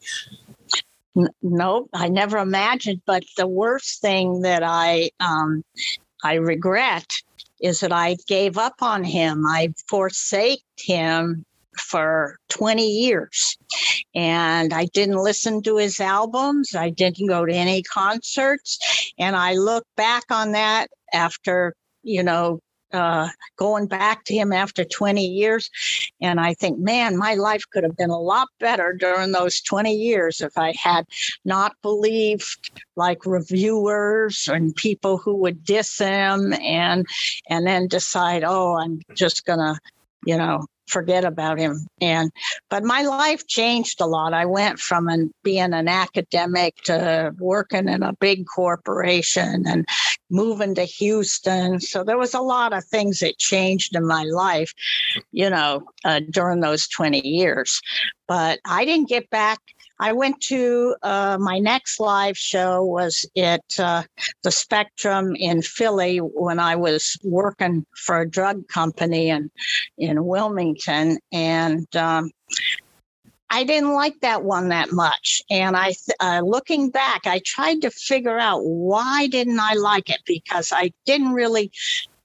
[1.41, 3.01] No, I never imagined.
[3.05, 5.65] But the worst thing that I um,
[6.23, 7.11] I regret
[7.59, 9.45] is that I gave up on him.
[9.45, 11.43] I forsake him
[11.77, 13.57] for 20 years.
[14.13, 16.75] And I didn't listen to his albums.
[16.75, 19.13] I didn't go to any concerts.
[19.17, 22.59] And I look back on that after, you know,
[22.93, 25.69] uh, going back to him after 20 years.
[26.19, 29.93] And I think, man, my life could have been a lot better during those 20
[29.93, 31.05] years if I had
[31.45, 37.05] not believed like reviewers and people who would diss him and
[37.49, 39.79] and then decide, oh, I'm just gonna,
[40.25, 41.87] you know, forget about him.
[42.01, 42.31] And
[42.69, 44.33] but my life changed a lot.
[44.33, 49.85] I went from an, being an academic to working in a big corporation and
[50.29, 51.79] moving to Houston.
[51.79, 54.73] So there was a lot of things that changed in my life,
[55.31, 57.81] you know, uh, during those 20 years.
[58.31, 59.59] But I didn't get back
[60.01, 64.01] I went to uh, my next live show was at uh,
[64.41, 69.51] the Spectrum in Philly when I was working for a drug company in
[69.99, 72.31] in Wilmington, and um,
[73.51, 75.43] I didn't like that one that much.
[75.51, 80.21] And I, uh, looking back, I tried to figure out why didn't I like it
[80.25, 81.71] because I didn't really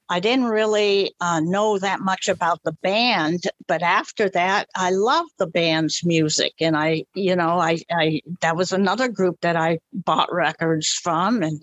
[0.09, 5.33] I didn't really uh, know that much about the band, but after that, I loved
[5.39, 9.81] the band's music, and I, you know, I, I that was another group that I
[9.93, 11.61] bought records from, and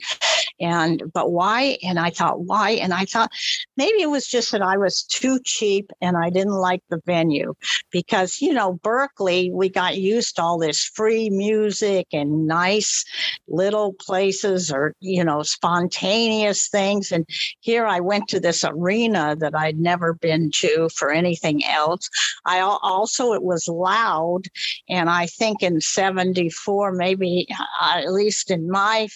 [0.60, 1.78] And but why?
[1.84, 2.72] And I thought, why?
[2.72, 3.32] And I thought
[3.78, 7.54] maybe it was just that I was too cheap and I didn't like the venue
[7.92, 13.04] because, you know, Berkeley, we got used to all this free music and nice
[13.48, 17.12] little places or, you know, spontaneous things.
[17.12, 17.26] And
[17.60, 22.10] here I went to this arena that I'd never been to for anything else.
[22.46, 24.44] I also, it was loud.
[24.90, 27.48] And I think in 74, maybe
[27.82, 29.08] uh, at least in my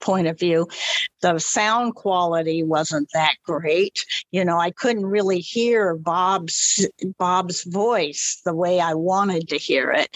[0.00, 0.68] point of view,
[1.20, 4.04] the sound quality wasn't that great.
[4.30, 6.86] You know, I couldn't really hear Bob's
[7.18, 10.14] Bob's voice the way I wanted to hear it,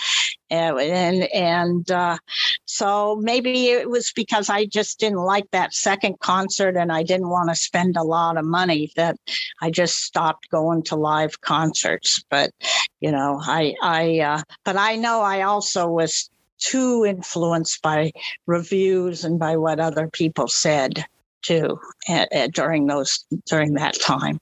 [0.50, 2.18] and and, and uh,
[2.66, 7.30] so maybe it was because I just didn't like that second concert, and I didn't
[7.30, 9.16] want to spend a lot of money that
[9.60, 12.22] I just stopped going to live concerts.
[12.30, 12.50] But
[13.00, 18.12] you know, I I uh, but I know I also was too influenced by
[18.46, 21.04] reviews and by what other people said
[21.42, 24.38] too at, at, during those during that time.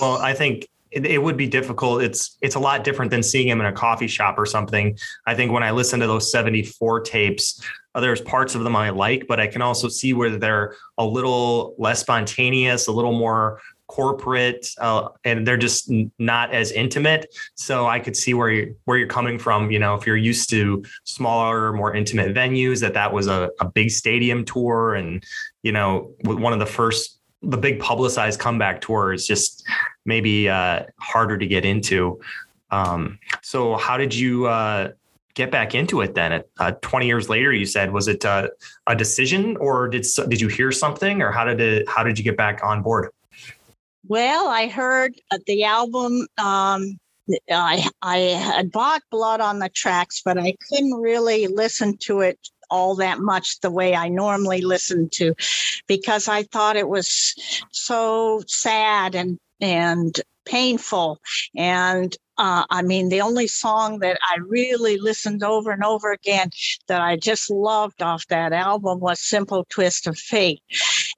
[0.00, 2.02] Well, I think it, it, would be difficult.
[2.02, 4.98] It's it's a lot different than seeing him in a coffee shop or something.
[5.26, 7.62] I think when I listen to those 74 tapes,
[7.94, 11.74] there's parts of them I like, but I can also see where they're a little
[11.78, 17.26] less spontaneous, a little more corporate uh, and they're just not as intimate.
[17.56, 20.48] So i could see where you where you're coming from you know if you're used
[20.50, 25.24] to smaller more intimate venues that that was a, a big stadium tour and
[25.62, 29.64] you know one of the first the big publicized comeback tour is just
[30.04, 32.20] maybe uh, harder to get into.
[32.70, 34.92] Um, so how did you uh,
[35.34, 36.42] get back into it then?
[36.58, 38.48] Uh, 20 years later you said was it uh,
[38.86, 42.24] a decision or did did you hear something or how did it how did you
[42.24, 43.10] get back on board
[44.06, 45.14] well, I heard
[45.46, 46.26] the album.
[46.38, 46.98] Um,
[47.50, 52.38] I I had bought Blood on the Tracks, but I couldn't really listen to it
[52.70, 55.34] all that much the way I normally listen to,
[55.86, 57.34] because I thought it was
[57.72, 61.20] so sad and and painful
[61.56, 66.48] and uh, I mean, the only song that I really listened over and over again
[66.88, 70.62] that I just loved off that album was Simple Twist of Fate.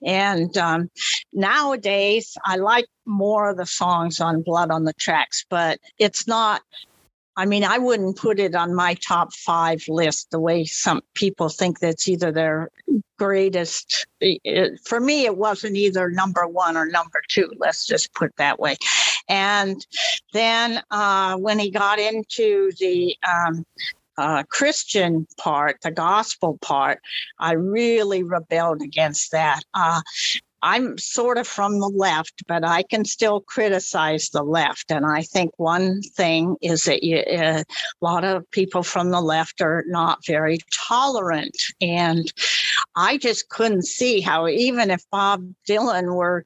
[0.05, 0.91] And um,
[1.33, 6.61] nowadays, I like more of the songs on Blood on the Tracks, but it's not
[7.35, 11.49] I mean, I wouldn't put it on my top five list the way some people
[11.49, 12.69] think that's either their
[13.19, 14.07] greatest.
[14.21, 17.51] It, for me, it wasn't either number one or number two.
[17.57, 18.77] Let's just put that way.
[19.33, 19.87] And
[20.35, 23.65] then uh, when he got into the um,
[24.19, 27.01] uh, Christian part, the gospel part,
[27.39, 29.63] I really rebelled against that.
[29.73, 30.03] Uh,
[30.63, 34.91] I'm sort of from the left, but I can still criticize the left.
[34.91, 39.21] And I think one thing is that you, uh, a lot of people from the
[39.21, 41.57] left are not very tolerant.
[41.81, 42.33] And
[42.95, 46.45] I just couldn't see how, even if Bob Dylan were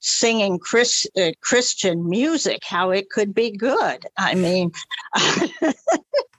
[0.00, 4.06] singing Chris, uh, Christian music, how it could be good.
[4.18, 4.72] I mean,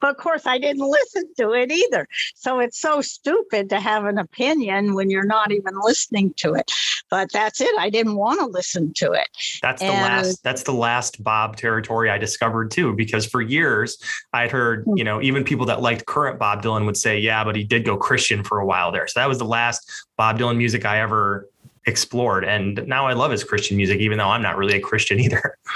[0.00, 2.06] but of course, I didn't listen to it either.
[2.34, 6.70] So it's so stupid to have an opinion when you're not even listening to it.
[7.10, 7.76] But that's it.
[7.78, 9.28] I didn't want to listen to it.
[9.62, 10.42] That's and, the last.
[10.44, 13.98] That's the last Bob territory I discovered too, because for years
[14.32, 17.56] I'd heard, you know, even people that liked current Bob Dylan would say, "Yeah, but
[17.56, 20.56] he did go Christian for a while there." So that was the last Bob Dylan
[20.56, 21.48] music I ever
[21.86, 25.18] explored, and now I love his Christian music, even though I'm not really a Christian
[25.20, 25.56] either.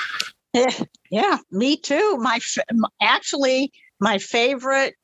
[0.54, 0.70] Yeah,
[1.10, 2.16] yeah, me too.
[2.18, 2.38] My
[3.02, 4.94] actually, my favorite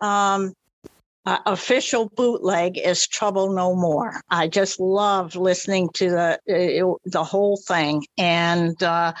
[0.00, 0.52] um,
[1.26, 4.20] uh, official bootleg is Trouble No More.
[4.30, 9.12] I just love listening to the uh, the whole thing, and uh,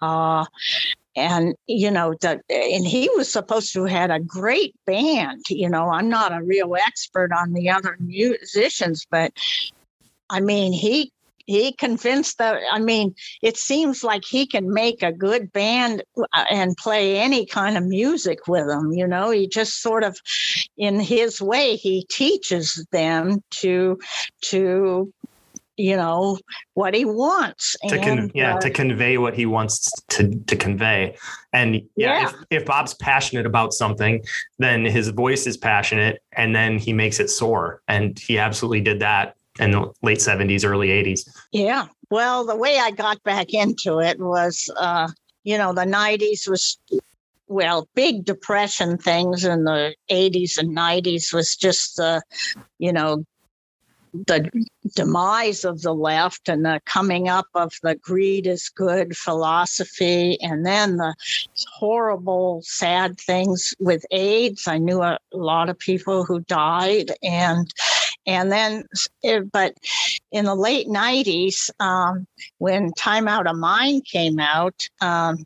[0.00, 0.46] uh,
[1.14, 5.44] and you know that and he was supposed to had a great band.
[5.50, 9.32] You know, I'm not a real expert on the other musicians, but
[10.30, 11.12] I mean, he
[11.46, 16.44] he convinced the i mean it seems like he can make a good band uh,
[16.50, 19.30] and play any kind of music with them you know?
[19.30, 20.18] He just sort of
[20.76, 23.98] in his way he teaches them to
[24.42, 25.12] to
[25.78, 26.38] you know
[26.74, 30.54] what he wants to con- and, yeah uh, to convey what he wants to to
[30.54, 31.16] convey.
[31.52, 32.28] And yeah, yeah.
[32.28, 34.22] If, if bob's passionate about something
[34.58, 37.82] then his voice is passionate and then he makes it soar.
[37.88, 41.28] And he absolutely did that in the late 70s, early 80s.
[41.52, 41.86] Yeah.
[42.10, 45.08] Well, the way I got back into it was, uh,
[45.44, 46.78] you know, the 90s was,
[47.48, 52.22] well, big depression things in the 80s and 90s was just, the,
[52.78, 53.24] you know,
[54.12, 54.50] the
[54.94, 60.66] demise of the left and the coming up of the greed is good philosophy and
[60.66, 61.14] then the
[61.72, 67.72] horrible sad things with aids i knew a lot of people who died and
[68.26, 68.84] and then,
[69.22, 69.74] it, but
[70.30, 72.26] in the late 90s, um,
[72.58, 75.44] when Time Out of Mind came out, um,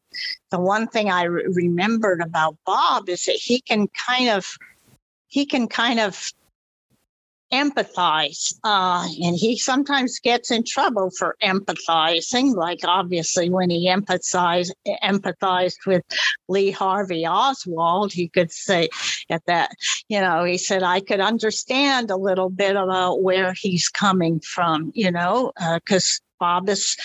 [0.50, 4.56] the one thing I re- remembered about Bob is that he can kind of,
[5.28, 6.32] he can kind of
[7.52, 8.54] empathize.
[8.64, 14.70] Uh, and he sometimes gets in trouble for empathizing, like obviously when he empathized
[15.02, 16.02] empathized with
[16.48, 18.88] Lee Harvey Oswald, he could say
[19.30, 19.70] at that,
[20.08, 24.92] you know, he said, I could understand a little bit about where he's coming from,
[24.94, 26.96] you know, because uh, Bob is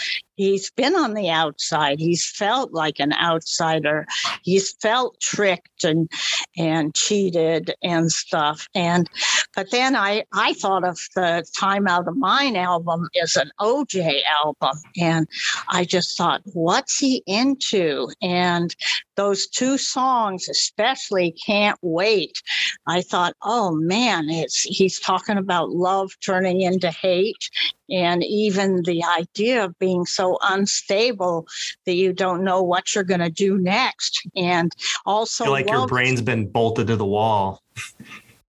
[0.42, 2.00] he's been on the outside.
[2.00, 4.06] He's felt like an outsider.
[4.42, 6.10] He's felt tricked and
[6.58, 8.68] and cheated and stuff.
[8.74, 9.10] And
[9.56, 14.22] but then I I thought of the Time Out of Mind album as an OJ
[14.44, 15.28] album, and
[15.70, 18.10] I just thought, what's he into?
[18.22, 18.76] And
[19.16, 22.42] those two songs, especially "Can't Wait,"
[22.88, 27.50] I thought, oh man, it's he's talking about love turning into hate,
[27.90, 31.48] and even the idea of being so unstable
[31.86, 34.22] that you don't know what you're going to do next.
[34.36, 34.72] And
[35.06, 37.62] also, like your brain's been bolted to the wall.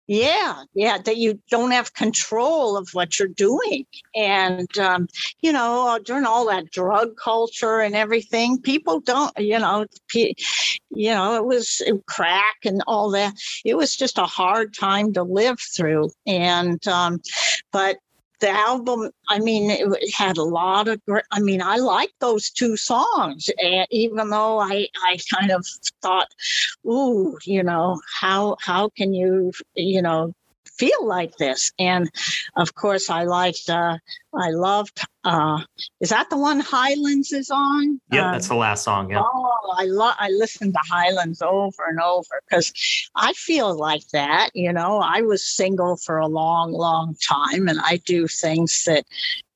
[0.09, 3.85] Yeah, yeah, that you don't have control of what you're doing.
[4.15, 5.09] And, um,
[5.41, 11.11] you know, uh, during all that drug culture and everything, people don't, you know, you
[11.11, 13.33] know, it was crack and all that.
[13.65, 16.11] It was just a hard time to live through.
[16.25, 17.21] And, um,
[17.73, 17.97] but
[18.39, 22.49] the album, I mean, it had a lot of great, I mean, I like those
[22.49, 25.65] two songs, and even though I, I kind of
[26.01, 26.27] thought,
[26.85, 30.33] ooh, you know, how, how can you, you know,
[30.77, 31.71] feel like this.
[31.79, 32.09] And
[32.55, 33.97] of course, I liked, uh,
[34.33, 35.61] I loved, uh,
[35.99, 37.99] is that the one Highlands is on?
[38.11, 39.09] Yeah, um, that's the last song.
[39.09, 39.21] Yeah.
[39.21, 42.71] Oh, I love, I listened to Highlands over and over because
[43.15, 44.51] I feel like that.
[44.53, 49.05] You know, I was single for a long, long time and I do things that,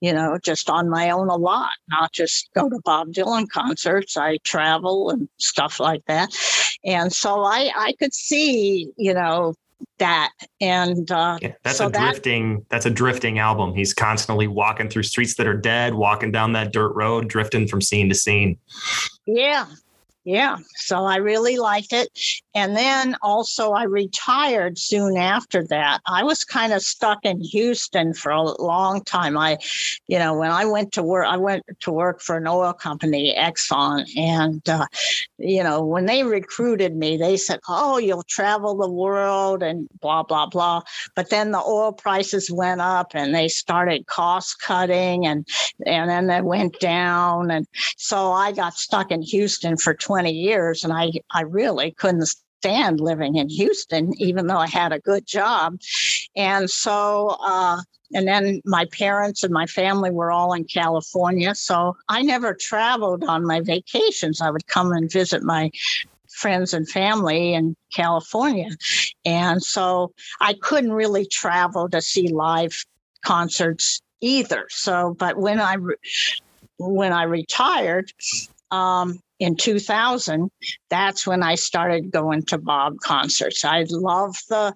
[0.01, 4.17] you know, just on my own a lot, not just go to Bob Dylan concerts.
[4.17, 6.35] I travel and stuff like that.
[6.83, 9.53] And so I, I could see, you know,
[9.99, 13.73] that and uh, yeah, that's so a drifting that, that's a drifting album.
[13.73, 17.81] He's constantly walking through streets that are dead walking down that dirt road drifting from
[17.81, 18.57] scene to scene.
[19.25, 19.67] Yeah
[20.23, 22.07] yeah, so I really liked it.
[22.53, 25.99] And then also, I retired soon after that.
[26.05, 29.35] I was kind of stuck in Houston for a long time.
[29.35, 29.57] I,
[30.07, 33.35] you know, when I went to work, I went to work for an oil company,
[33.35, 34.05] Exxon.
[34.15, 34.85] And, uh,
[35.39, 40.21] you know, when they recruited me, they said, oh, you'll travel the world and blah,
[40.21, 40.81] blah, blah.
[41.15, 45.47] But then the oil prices went up and they started cost cutting and,
[45.87, 47.49] and then they went down.
[47.49, 47.65] And
[47.97, 52.27] so I got stuck in Houston for 20 years and I, I really couldn't
[52.61, 55.79] stand living in Houston, even though I had a good job.
[56.35, 57.81] And so, uh,
[58.13, 61.55] and then my parents and my family were all in California.
[61.55, 64.41] So I never traveled on my vacations.
[64.41, 65.71] I would come and visit my
[66.29, 68.69] friends and family in California.
[69.25, 72.85] And so I couldn't really travel to see live
[73.23, 74.67] concerts either.
[74.69, 75.95] So, but when I, re-
[76.77, 78.11] when I retired,
[78.71, 80.51] um, in 2000,
[80.89, 83.65] that's when I started going to Bob concerts.
[83.65, 84.73] I love the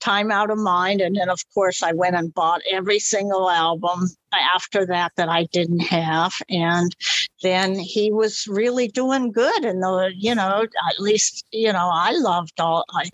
[0.00, 1.00] time out of mind.
[1.00, 4.08] And then, of course, I went and bought every single album
[4.54, 6.34] after that that I didn't have.
[6.48, 6.94] And
[7.42, 9.64] then he was really doing good.
[9.64, 13.10] And the, you know, at least, you know, I loved all, I,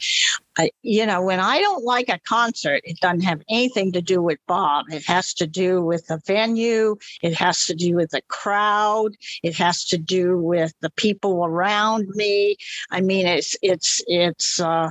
[0.59, 4.23] I, you know, when I don't like a concert, it doesn't have anything to do
[4.23, 4.87] with Bob.
[4.91, 6.97] It has to do with the venue.
[7.23, 9.15] It has to do with the crowd.
[9.43, 12.57] It has to do with the people around me.
[12.91, 14.91] I mean, it's, it's, it's, uh,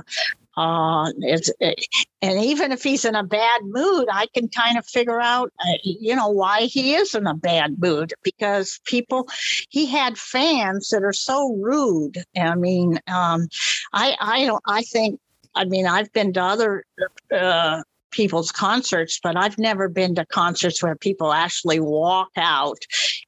[0.56, 1.86] uh, it's, it,
[2.22, 5.72] and even if he's in a bad mood, I can kind of figure out, uh,
[5.82, 9.28] you know, why he is in a bad mood because people,
[9.68, 12.24] he had fans that are so rude.
[12.36, 13.48] I mean, um,
[13.92, 15.20] I, I don't, I think,
[15.54, 16.84] I mean, I've been to other
[17.32, 17.82] uh,
[18.14, 22.78] people's concerts, but I've never been to concerts where people actually walk out.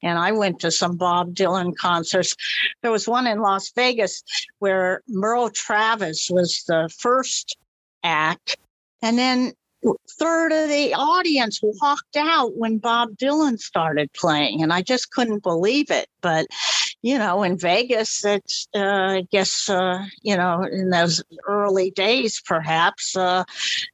[0.01, 2.35] And I went to some Bob Dylan concerts.
[2.81, 4.23] There was one in Las Vegas
[4.59, 7.57] where Merle Travis was the first
[8.03, 8.57] act.
[9.01, 9.53] And then
[10.19, 15.43] third of the audience walked out when Bob Dylan started playing, and I just couldn't
[15.43, 16.07] believe it.
[16.21, 16.47] But
[17.01, 22.41] you know, in Vegas, it's uh, I guess uh, you know in those early days,
[22.45, 23.43] perhaps uh,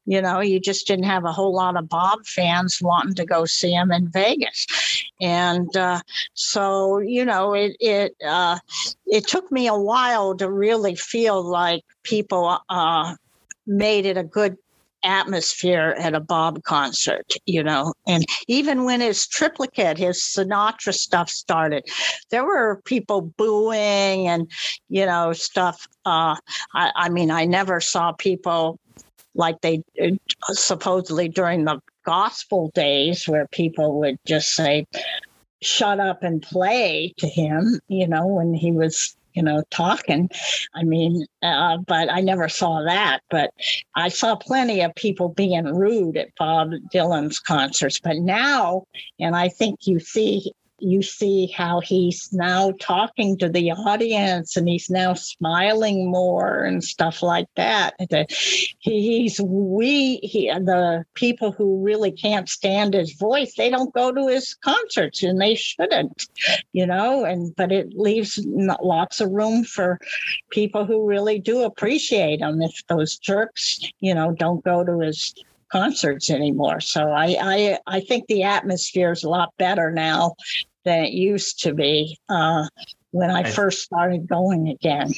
[0.06, 3.46] you know you just didn't have a whole lot of Bob fans wanting to go
[3.46, 4.66] see him in Vegas,
[5.20, 6.00] and uh,
[6.34, 8.58] so you know it it uh,
[9.06, 13.16] it took me a while to really feel like people uh,
[13.68, 14.58] made it a good
[15.04, 17.94] atmosphere at a Bob concert, you know.
[18.08, 21.86] And even when his triplicate, his Sinatra stuff started,
[22.30, 24.50] there were people booing and,
[24.90, 25.88] you know, stuff.
[26.06, 26.36] Uh,
[26.74, 28.80] I, I mean, I never saw people
[29.36, 29.84] like they
[30.52, 34.86] supposedly during the gospel days where people would just say,
[35.62, 40.30] shut up and play to him, you know, when he was you know, talking.
[40.74, 43.22] I mean, uh, but I never saw that.
[43.30, 43.52] But
[43.96, 48.00] I saw plenty of people being rude at Bob Dylan's concerts.
[48.00, 48.84] But now,
[49.20, 50.54] and I think you see
[50.84, 56.84] you see how he's now talking to the audience and he's now smiling more and
[56.84, 57.96] stuff like that.
[58.80, 64.28] He's we he the people who really can't stand his voice, they don't go to
[64.28, 66.28] his concerts and they shouldn't,
[66.74, 67.24] you know.
[67.24, 70.00] And but it leaves lots of room for
[70.52, 72.62] people who really do appreciate him.
[72.62, 75.34] If those jerks, you know, don't go to his
[75.72, 76.80] concerts anymore.
[76.82, 80.36] So I, I I think the atmosphere is a lot better now
[80.86, 82.66] than it used to be uh,
[83.12, 85.12] when I, I first started going again.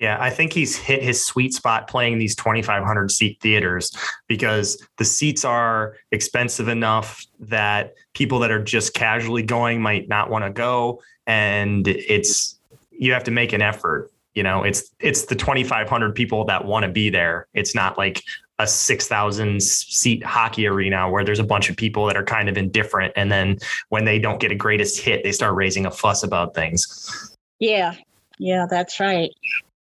[0.00, 3.96] Yeah, I think he's hit his sweet spot playing these 2,500 seat theaters
[4.26, 10.28] because the seats are expensive enough that people that are just casually going might not
[10.28, 11.00] want to go.
[11.26, 12.58] And it's,
[12.90, 16.84] you have to make an effort you know it's it's the 2500 people that want
[16.84, 18.22] to be there it's not like
[18.58, 22.56] a 6,000 seat hockey arena where there's a bunch of people that are kind of
[22.56, 23.12] indifferent.
[23.16, 23.58] And then
[23.90, 27.36] when they don't get a greatest hit, they start raising a fuss about things.
[27.58, 27.94] Yeah.
[28.38, 29.30] Yeah, that's right.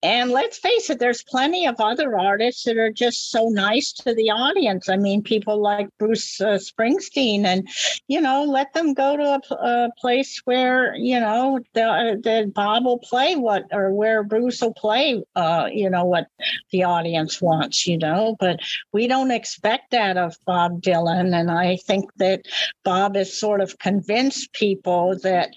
[0.03, 4.15] And let's face it, there's plenty of other artists that are just so nice to
[4.15, 4.89] the audience.
[4.89, 7.69] I mean, people like Bruce uh, Springsteen, and
[8.09, 12.85] you know, let them go to a, a place where you know the, the Bob
[12.85, 16.27] will play what, or where Bruce will play, uh, you know, what
[16.73, 17.87] the audience wants.
[17.87, 18.59] You know, but
[18.93, 22.43] we don't expect that of Bob Dylan, and I think that
[22.85, 25.51] Bob has sort of convinced people that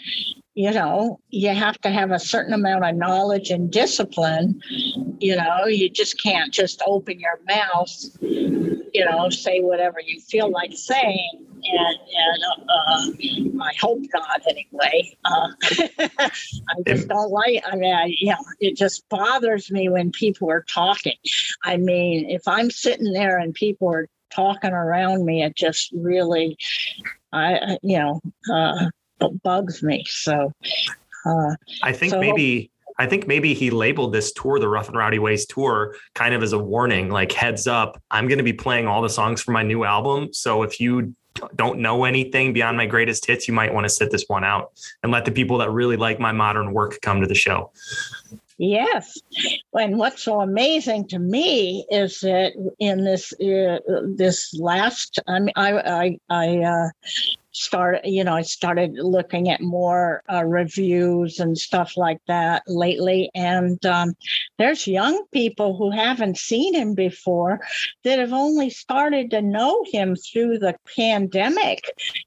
[0.55, 4.61] you know, you have to have a certain amount of knowledge and discipline.
[5.19, 10.49] You know, you just can't just open your mouth, you know, say whatever you feel
[10.49, 11.45] like saying.
[11.67, 15.17] And, and uh, I hope not anyway.
[15.25, 15.47] Uh,
[16.19, 20.49] I just don't like, I mean, I, you know, it just bothers me when people
[20.49, 21.17] are talking.
[21.65, 26.57] I mean, if I'm sitting there and people are talking around me, it just really,
[27.33, 28.21] I, you know,
[28.53, 28.89] uh,
[29.43, 30.03] bugs me.
[30.07, 30.51] So
[31.25, 34.97] uh, I think so maybe I think maybe he labeled this tour the Rough and
[34.97, 38.53] Rowdy Ways tour kind of as a warning, like heads up, I'm going to be
[38.53, 40.33] playing all the songs for my new album.
[40.33, 41.13] So if you
[41.55, 44.71] don't know anything beyond my greatest hits, you might want to sit this one out
[45.03, 47.71] and let the people that really like my modern work come to the show.
[48.57, 49.19] Yes.
[49.73, 53.79] And what's so amazing to me is that in this uh,
[54.15, 56.89] this last I mean I I I uh,
[57.55, 63.29] started you know i started looking at more uh, reviews and stuff like that lately.
[63.35, 64.13] And um,
[64.57, 67.59] there's young people who haven't seen him before
[68.03, 71.83] that have only started to know him through the pandemic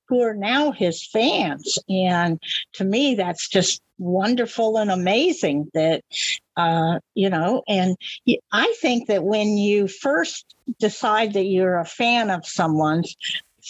[0.08, 1.78] who are now his fans.
[1.88, 2.40] And
[2.74, 6.04] to me that's just wonderful and amazing that
[6.56, 7.96] uh, you know and
[8.52, 13.16] i think that when you first decide that you're a fan of someone's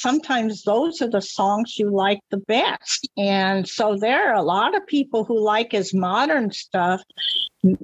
[0.00, 3.08] sometimes those are the songs you like the best.
[3.16, 7.02] And so there are a lot of people who like his modern stuff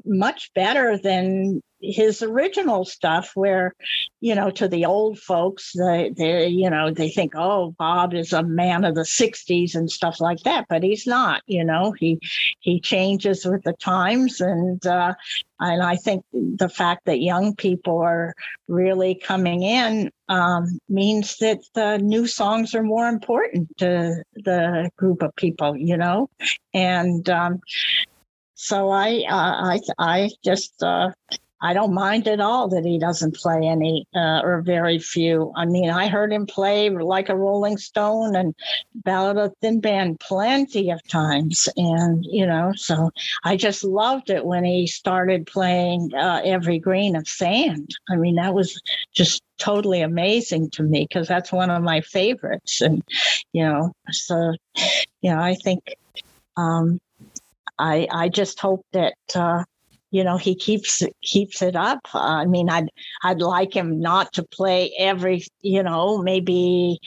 [0.04, 3.74] much better than his original stuff where
[4.20, 8.32] you know to the old folks they, they you know they think oh bob is
[8.32, 12.18] a man of the 60s and stuff like that but he's not you know he
[12.60, 15.12] he changes with the times and uh
[15.60, 18.34] and i think the fact that young people are
[18.66, 25.22] really coming in um, means that the new songs are more important to the group
[25.22, 26.28] of people you know?
[26.72, 27.60] And um
[28.54, 31.10] so I, uh, I, I just, uh,
[31.64, 35.50] I don't mind at all that he doesn't play any uh, or very few.
[35.56, 38.54] I mean, I heard him play like a Rolling Stone and
[38.94, 43.10] Ballad of Thin Man plenty of times, and you know, so
[43.44, 47.88] I just loved it when he started playing uh, Every Grain of Sand.
[48.10, 48.78] I mean, that was
[49.14, 53.02] just totally amazing to me because that's one of my favorites, and
[53.54, 54.52] you know, so
[55.22, 55.94] you know, I think.
[56.58, 57.00] Um,
[57.76, 59.64] I I just hope that uh,
[60.14, 61.98] you know he keeps keeps it up.
[62.14, 62.88] I mean, I'd
[63.24, 67.00] I'd like him not to play every you know maybe.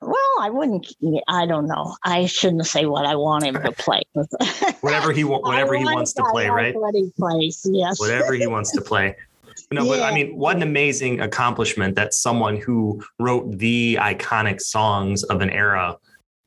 [0.00, 0.86] Well, I wouldn't.
[1.26, 1.96] I don't know.
[2.04, 4.02] I shouldn't say what I want him to play.
[4.82, 6.76] whatever he whatever he wants to play, right?
[6.76, 7.98] What he plays, yes.
[7.98, 9.16] Whatever he wants to play.
[9.70, 15.24] No, but I mean, what an amazing accomplishment that someone who wrote the iconic songs
[15.24, 15.98] of an era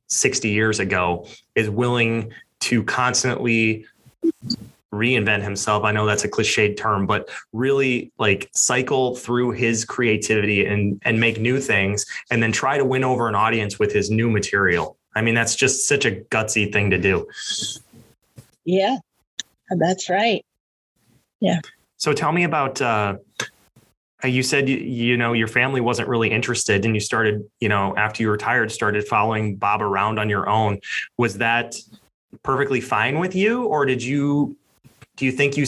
[0.08, 2.32] 60 years ago is willing
[2.62, 3.86] to constantly
[4.94, 5.84] reinvent himself.
[5.84, 11.20] I know that's a cliched term, but really like cycle through his creativity and and
[11.20, 14.98] make new things and then try to win over an audience with his new material.
[15.16, 17.28] I mean, that's just such a gutsy thing to do.
[18.66, 18.98] Yeah,
[19.78, 20.46] that's right.
[21.39, 21.60] Yeah.
[21.98, 23.18] So tell me about uh
[24.24, 27.96] you said you, you know your family wasn't really interested and you started you know
[27.98, 30.80] after you retired started following bob around on your own
[31.18, 31.76] was that
[32.44, 34.56] perfectly fine with you or did you
[35.18, 35.66] do you think you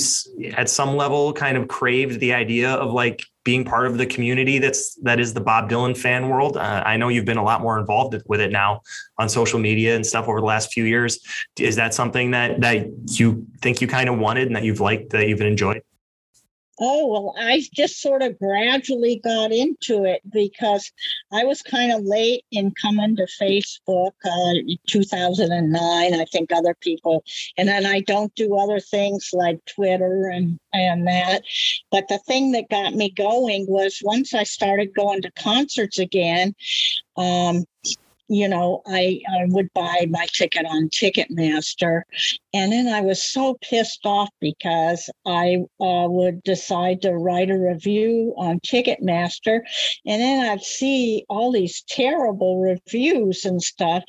[0.55, 4.57] at some level kind of craved the idea of like being part of the community
[4.57, 6.57] that's that is the bob dylan fan world?
[6.57, 8.81] Uh, i know you've been a lot more involved with it now
[9.17, 11.19] on social media and stuff over the last few years.
[11.59, 12.87] Is that something that that
[13.19, 15.83] you think you kind of wanted and that you've liked that you've enjoyed
[16.79, 20.91] Oh, well, I just sort of gradually got into it because
[21.31, 26.13] I was kind of late in coming to Facebook, uh, 2009.
[26.13, 27.23] I think other people,
[27.57, 31.43] and then I don't do other things like Twitter and, and that.
[31.91, 36.55] But the thing that got me going was once I started going to concerts again,
[37.17, 37.65] um,
[38.27, 42.01] you know, I, I would buy my ticket on Ticketmaster.
[42.53, 47.57] And then I was so pissed off because I uh, would decide to write a
[47.57, 49.61] review on Ticketmaster.
[50.05, 54.03] And then I'd see all these terrible reviews and stuff.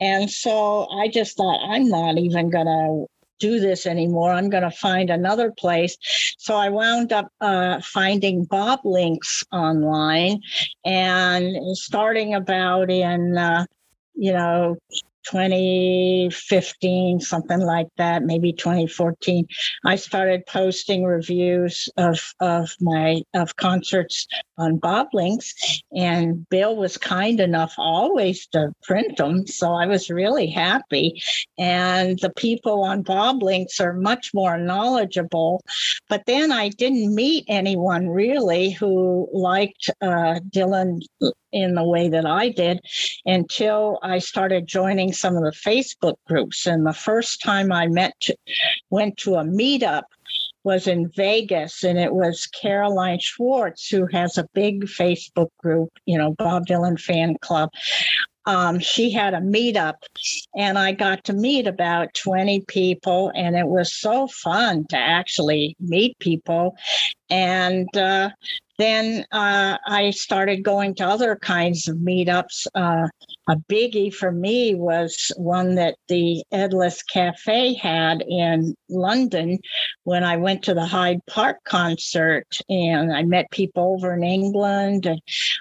[0.00, 3.06] And so I just thought, I'm not even going to
[3.38, 4.32] do this anymore.
[4.32, 5.96] I'm going to find another place.
[6.38, 10.40] So I wound up uh, finding Bob Links online
[10.84, 13.66] and starting about in, uh,
[14.14, 14.76] you know,
[15.24, 19.46] 2015, something like that, maybe 2014,
[19.84, 24.26] I started posting reviews of of my of concerts
[24.58, 30.10] on Bob Links, and Bill was kind enough always to print them, so I was
[30.10, 31.22] really happy.
[31.58, 35.62] And the people on Bob Links are much more knowledgeable.
[36.08, 41.00] But then I didn't meet anyone really who liked uh, Dylan
[41.52, 42.80] in the way that I did
[43.24, 46.66] until I started joining some of the Facebook groups.
[46.66, 48.28] And the first time I met,
[48.90, 50.02] went to a meetup
[50.64, 56.18] was in Vegas, and it was Caroline Schwartz, who has a big Facebook group, you
[56.18, 57.70] know, Bob Dylan Fan Club.
[58.46, 60.02] Um, she had a meetup,
[60.56, 65.76] and I got to meet about 20 people, and it was so fun to actually
[65.80, 66.76] meet people.
[67.30, 68.30] And uh,
[68.78, 72.66] then uh, I started going to other kinds of meetups.
[72.74, 73.08] Uh,
[73.48, 79.58] a biggie for me was one that the Edless Cafe had in London
[80.04, 85.06] when I went to the Hyde Park concert, and I met people over in England,
[85.06, 85.20] and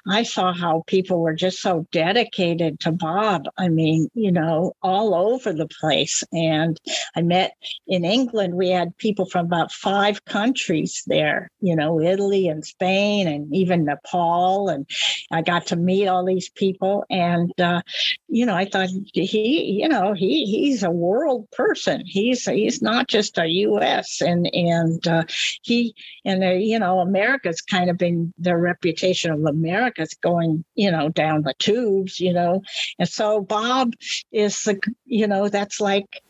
[0.09, 3.45] I saw how people were just so dedicated to Bob.
[3.57, 6.23] I mean, you know, all over the place.
[6.31, 6.79] And
[7.15, 7.53] I met
[7.87, 13.27] in England, we had people from about five countries there, you know, Italy and Spain
[13.27, 14.69] and even Nepal.
[14.69, 14.89] And
[15.31, 17.05] I got to meet all these people.
[17.09, 17.81] And, uh,
[18.27, 22.03] you know, I thought he, you know, he he's a world person.
[22.03, 24.21] He's he's not just a U.S.
[24.21, 25.23] and and uh,
[25.61, 25.93] he
[26.25, 31.09] and uh, you know, America's kind of been the reputation of America's going, you know,
[31.09, 32.62] down the tubes, you know,
[32.99, 33.93] and so Bob
[34.31, 36.21] is the, you know, that's like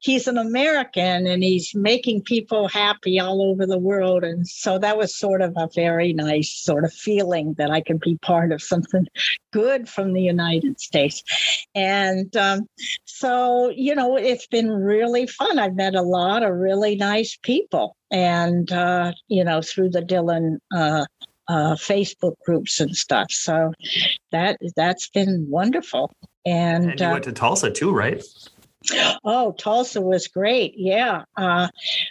[0.00, 4.24] he's an American and he's making people happy all over the world.
[4.24, 8.00] And so that was sort of a very nice sort of feeling that I could
[8.00, 9.06] be part of something
[9.52, 11.22] good from the United States.
[11.74, 12.68] And um,
[13.04, 15.58] so, you know, it's been really fun.
[15.58, 17.96] I've met a lot of really nice people.
[18.10, 21.04] And, uh, you know, through the Dylan uh,
[21.48, 23.30] uh, Facebook groups and stuff.
[23.30, 23.72] So
[24.32, 26.12] that that's been wonderful.
[26.44, 28.22] And, And you uh, went to Tulsa too, right?
[29.24, 30.74] Oh, Tulsa was great.
[30.76, 31.24] Yeah.
[31.36, 31.68] Uh,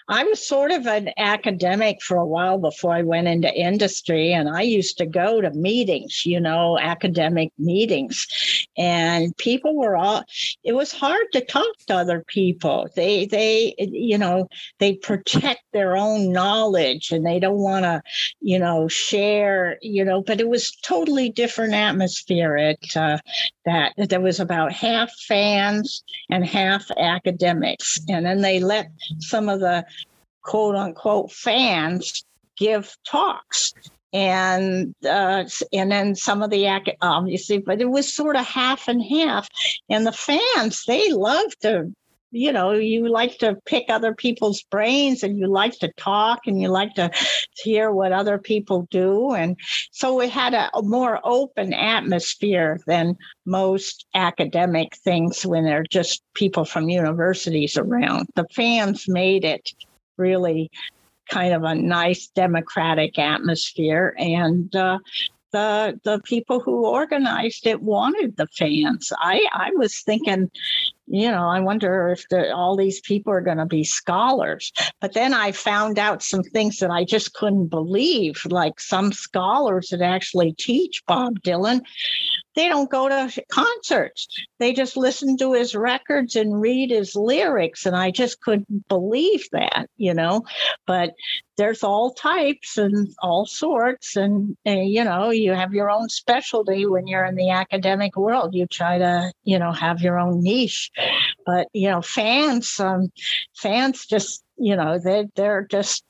[0.07, 4.49] I was sort of an academic for a while before I went into industry, and
[4.49, 8.27] I used to go to meetings, you know, academic meetings.
[8.77, 10.23] And people were all,
[10.63, 12.87] it was hard to talk to other people.
[12.95, 14.47] They, they, you know,
[14.79, 18.01] they protect their own knowledge and they don't want to,
[18.41, 23.17] you know, share, you know, but it was totally different atmosphere at uh,
[23.65, 23.93] that.
[23.97, 26.66] There was about half fans and half
[26.97, 27.99] academics.
[28.09, 28.89] And then they let
[29.19, 29.85] some of the
[30.41, 32.23] quote unquote fans
[32.57, 33.73] give talks.
[34.13, 35.43] And uh,
[35.73, 36.65] and then some of the
[37.01, 39.49] obviously, but it was sort of half and half.
[39.89, 41.93] And the fans, they loved to
[42.37, 46.61] you know, you like to pick other people's brains and you like to talk and
[46.61, 47.09] you like to
[47.55, 49.33] hear what other people do.
[49.33, 49.57] And
[49.91, 56.21] so we had a, a more open atmosphere than most academic things when they're just
[56.35, 58.27] people from universities around.
[58.35, 59.71] The fans made it
[60.17, 60.69] really
[61.29, 64.99] kind of a nice democratic atmosphere and uh,
[65.51, 69.11] the the people who organized it wanted the fans.
[69.17, 70.51] I I was thinking,
[71.07, 74.71] you know, I wonder if the, all these people are going to be scholars.
[74.99, 79.89] But then I found out some things that I just couldn't believe, like some scholars
[79.89, 81.81] that actually teach Bob Dylan
[82.57, 84.27] they don't go to concerts.
[84.57, 87.85] They just listen to his records and read his lyrics.
[87.85, 90.43] And I just couldn't believe that, you know.
[90.87, 91.13] But
[91.57, 94.15] there's all types and all sorts.
[94.15, 98.55] And, and, you know, you have your own specialty when you're in the academic world.
[98.55, 100.89] You try to, you know, have your own niche.
[101.45, 103.11] But, you know, fans, um,
[103.55, 106.03] fans just, you know, they, they're just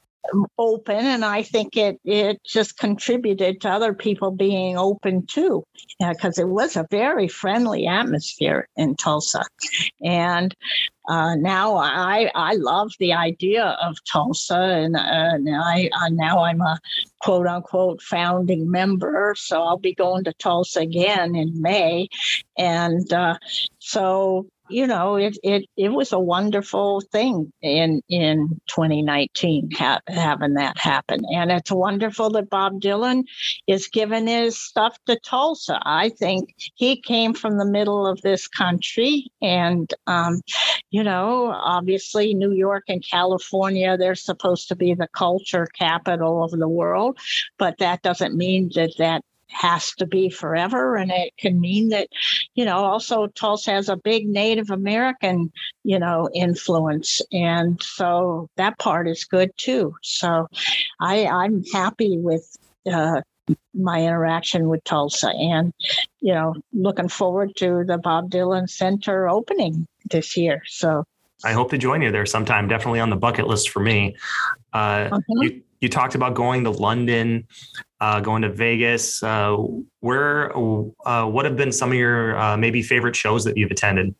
[0.57, 5.63] open and i think it it just contributed to other people being open too
[5.99, 9.43] because it was a very friendly atmosphere in tulsa.
[10.03, 10.55] And
[11.07, 16.43] uh, now I I love the idea of Tulsa, and, uh, and I, I, now
[16.43, 16.80] I'm a
[17.21, 22.09] quote unquote founding member, so I'll be going to Tulsa again in May,
[22.57, 23.38] and uh,
[23.80, 30.55] so you know, it it it was a wonderful thing in in 2019 ha- having
[30.55, 33.24] that happen, and it's wonderful that Bob Dylan
[33.68, 35.80] is giving his stuff to Tulsa.
[35.84, 40.41] I think he came from the middle of this country, and um,
[40.91, 46.51] you know, obviously New York and California, they're supposed to be the culture capital of
[46.51, 47.18] the world,
[47.57, 50.95] but that doesn't mean that that has to be forever.
[50.95, 52.10] And it can mean that,
[52.56, 55.52] you know, also Tulsa has a big Native American,
[55.84, 57.22] you know, influence.
[57.32, 59.95] And so that part is good too.
[60.04, 60.48] So
[61.00, 62.56] I, I'm happy with
[62.91, 63.22] uh,
[63.74, 65.74] my interaction with Tulsa and,
[66.20, 70.62] you know, looking forward to the Bob Dylan Center opening this year.
[70.68, 71.06] So
[71.43, 72.68] I hope to join you there sometime.
[72.68, 74.16] Definitely on the bucket list for me.
[74.74, 75.20] Uh, uh-huh.
[75.41, 77.47] you, you talked about going to London
[77.99, 79.23] uh, going to Vegas.
[79.23, 79.57] Uh,
[79.99, 80.55] where,
[81.05, 84.13] uh, what have been some of your uh, maybe favorite shows that you've attended?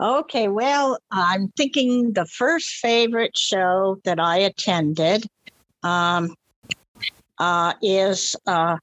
[0.00, 5.26] Okay, well, I'm thinking the first favorite show that I attended
[5.82, 6.34] um,
[7.38, 8.78] uh, is uh,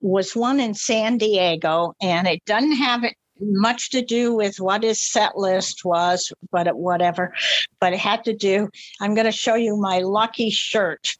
[0.00, 4.82] was one in San Diego, and it doesn't have it much to do with what
[4.82, 7.32] his set list was, but whatever.
[7.80, 8.68] But it had to do.
[9.00, 11.14] I'm going to show you my lucky shirt.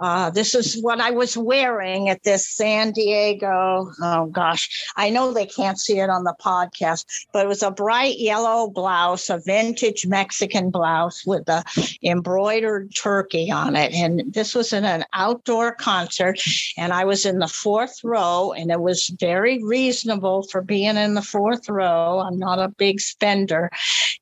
[0.00, 3.90] Uh, this is what I was wearing at this San Diego.
[4.00, 7.70] Oh gosh, I know they can't see it on the podcast, but it was a
[7.70, 11.64] bright yellow blouse, a vintage Mexican blouse with a
[12.02, 13.92] embroidered turkey on it.
[13.94, 16.40] And this was in an outdoor concert,
[16.76, 21.14] and I was in the fourth row, and it was very reasonable for being in
[21.14, 22.20] the fourth fourth row.
[22.20, 23.70] I'm not a big spender.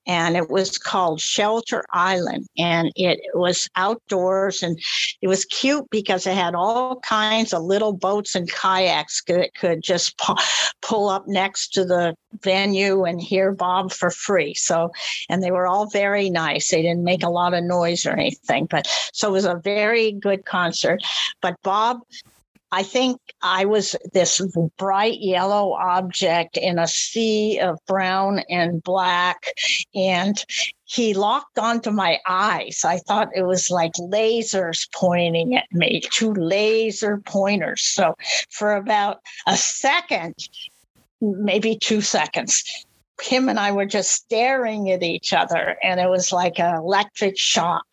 [0.06, 2.46] And it was called Shelter Island.
[2.58, 4.78] And it was outdoors and
[5.20, 9.82] it was cute because it had all kinds of little boats and kayaks that could
[9.82, 10.20] just
[10.82, 14.54] pull up next to the venue and hear Bob for free.
[14.54, 14.90] So,
[15.28, 16.70] and they were all very nice.
[16.70, 20.12] They didn't make a lot of noise or anything, but so it was a very
[20.12, 21.02] good concert.
[21.40, 22.00] But Bob
[22.72, 24.40] I think I was this
[24.76, 29.46] bright yellow object in a sea of brown and black.
[29.94, 30.44] And
[30.84, 32.82] he locked onto my eyes.
[32.84, 37.82] I thought it was like lasers pointing at me, two laser pointers.
[37.82, 38.14] So
[38.50, 40.34] for about a second,
[41.20, 42.62] maybe two seconds,
[43.22, 47.38] him and I were just staring at each other, and it was like an electric
[47.38, 47.86] shock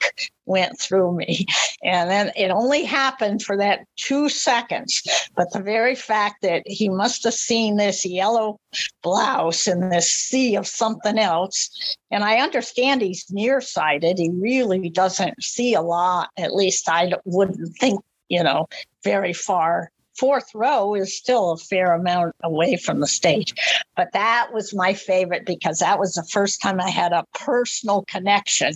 [0.45, 1.45] went through me.
[1.83, 5.01] And then it only happened for that two seconds.
[5.35, 8.59] But the very fact that he must have seen this yellow
[9.01, 11.95] blouse in this sea of something else.
[12.11, 14.17] And I understand he's nearsighted.
[14.17, 16.29] He really doesn't see a lot.
[16.37, 18.67] At least I wouldn't think, you know,
[19.03, 23.53] very far fourth row is still a fair amount away from the stage.
[23.95, 28.03] But that was my favorite because that was the first time I had a personal
[28.07, 28.73] connection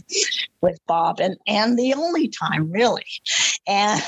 [0.62, 3.06] with Bob and, and the only time really.
[3.68, 4.02] And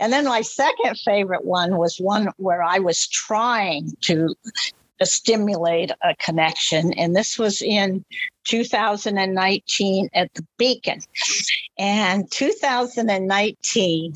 [0.00, 4.34] and then my second favorite one was one where I was trying to
[5.06, 6.92] stimulate a connection.
[6.94, 8.04] And this was in
[8.44, 11.00] 2019 at the Beacon.
[11.78, 14.14] And 2019,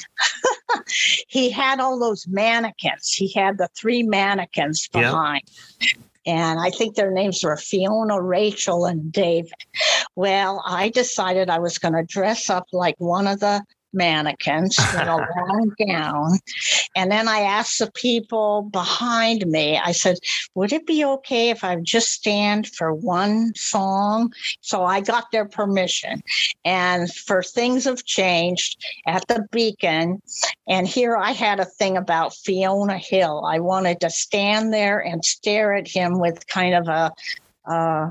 [1.29, 3.13] he had all those mannequins.
[3.13, 5.43] He had the three mannequins behind.
[5.81, 5.91] Yep.
[6.27, 9.53] and I think their names were Fiona, Rachel, and David.
[10.17, 13.63] Well, I decided I was going to dress up like one of the
[13.93, 16.39] mannequins with a long gown.
[16.97, 20.19] And then I asked the people behind me, I said,
[20.55, 24.33] Would it be okay if I just stand for one song?
[24.61, 26.23] So I got their permission.
[26.65, 30.21] And for things have changed at the beacon.
[30.69, 33.45] And here I had a thing about Fiona Hill.
[33.47, 37.13] I wanted to stand there and stare at him with kind of a
[37.71, 38.11] uh,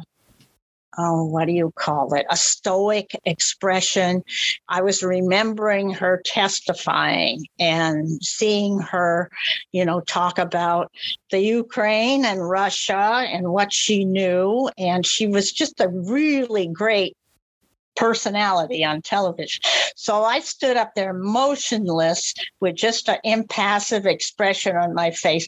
[0.97, 2.25] oh, what do you call it?
[2.29, 4.23] A stoic expression.
[4.67, 9.29] I was remembering her testifying and seeing her,
[9.71, 10.91] you know, talk about
[11.29, 14.69] the Ukraine and Russia and what she knew.
[14.77, 17.15] And she was just a really great
[17.95, 19.61] personality on television.
[19.95, 25.47] So I stood up there motionless with just an impassive expression on my face,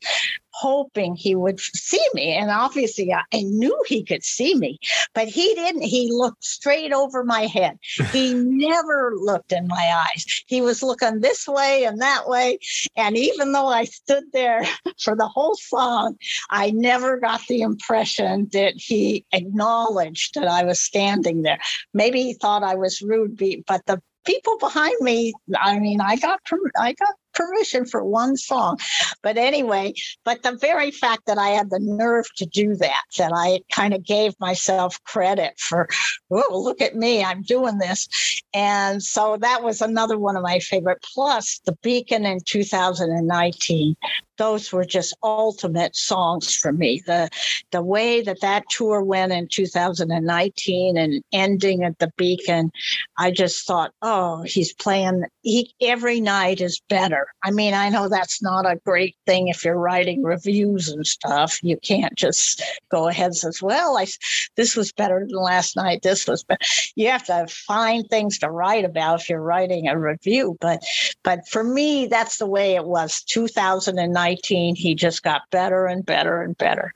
[0.54, 2.34] hoping he would see me.
[2.34, 4.80] And obviously, I, I knew he could see me,
[5.14, 5.82] but he didn't.
[5.82, 7.78] He looked straight over my head.
[8.12, 10.26] He never looked in my eyes.
[10.48, 12.60] He was looking this way and that way.
[12.96, 14.64] And even though I stood there
[15.00, 16.18] for the whole song,
[16.50, 21.60] I never got the impression that he acknowledged that I was standing there.
[21.94, 26.40] Maybe he thought I was rude, but the people behind me i mean i got
[26.80, 28.80] i got permission for one song.
[29.22, 33.32] But anyway, but the very fact that I had the nerve to do that, that
[33.34, 35.88] I kind of gave myself credit for,
[36.32, 38.08] oh, look at me, I'm doing this.
[38.54, 41.04] And so that was another one of my favorite.
[41.14, 43.96] Plus, The Beacon in 2019
[44.38, 47.02] those were just ultimate songs for me.
[47.06, 47.30] The
[47.72, 52.72] the way that that tour went in 2019 and ending at the Beacon,
[53.18, 55.24] I just thought, oh, he's playing.
[55.42, 57.28] He every night is better.
[57.44, 61.60] I mean, I know that's not a great thing if you're writing reviews and stuff.
[61.62, 64.08] You can't just go ahead and says, well, I
[64.56, 66.02] this was better than last night.
[66.02, 66.62] This was better.
[66.96, 70.58] You have to find things to write about if you're writing a review.
[70.60, 70.82] But
[71.24, 73.24] but for me, that's the way it was.
[73.24, 76.94] 2019 19, he just got better and better and better.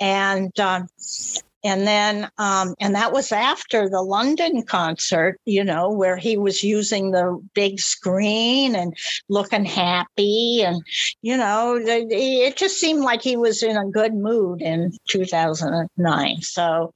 [0.00, 0.88] And um,
[1.64, 6.62] and then um, and that was after the london concert you know where he was
[6.62, 8.96] using the big screen and
[9.28, 10.80] looking happy and
[11.22, 16.92] you know it just seemed like he was in a good mood in 2009 so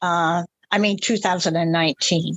[0.00, 0.42] uh,
[0.74, 2.36] I mean, 2019.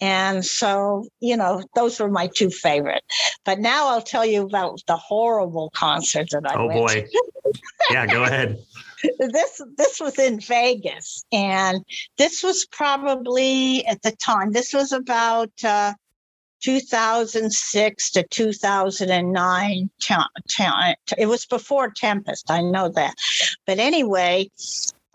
[0.00, 3.04] And so, you know, those were my two favorite.
[3.44, 7.06] But now I'll tell you about the horrible concert that I oh, went boy.
[7.90, 8.58] yeah, go ahead.
[9.18, 11.84] this this was in Vegas, and
[12.16, 14.52] this was probably at the time.
[14.52, 15.92] This was about uh,
[16.62, 19.90] 2006 to 2009.
[21.18, 22.50] It was before Tempest.
[22.50, 23.14] I know that,
[23.66, 24.48] but anyway,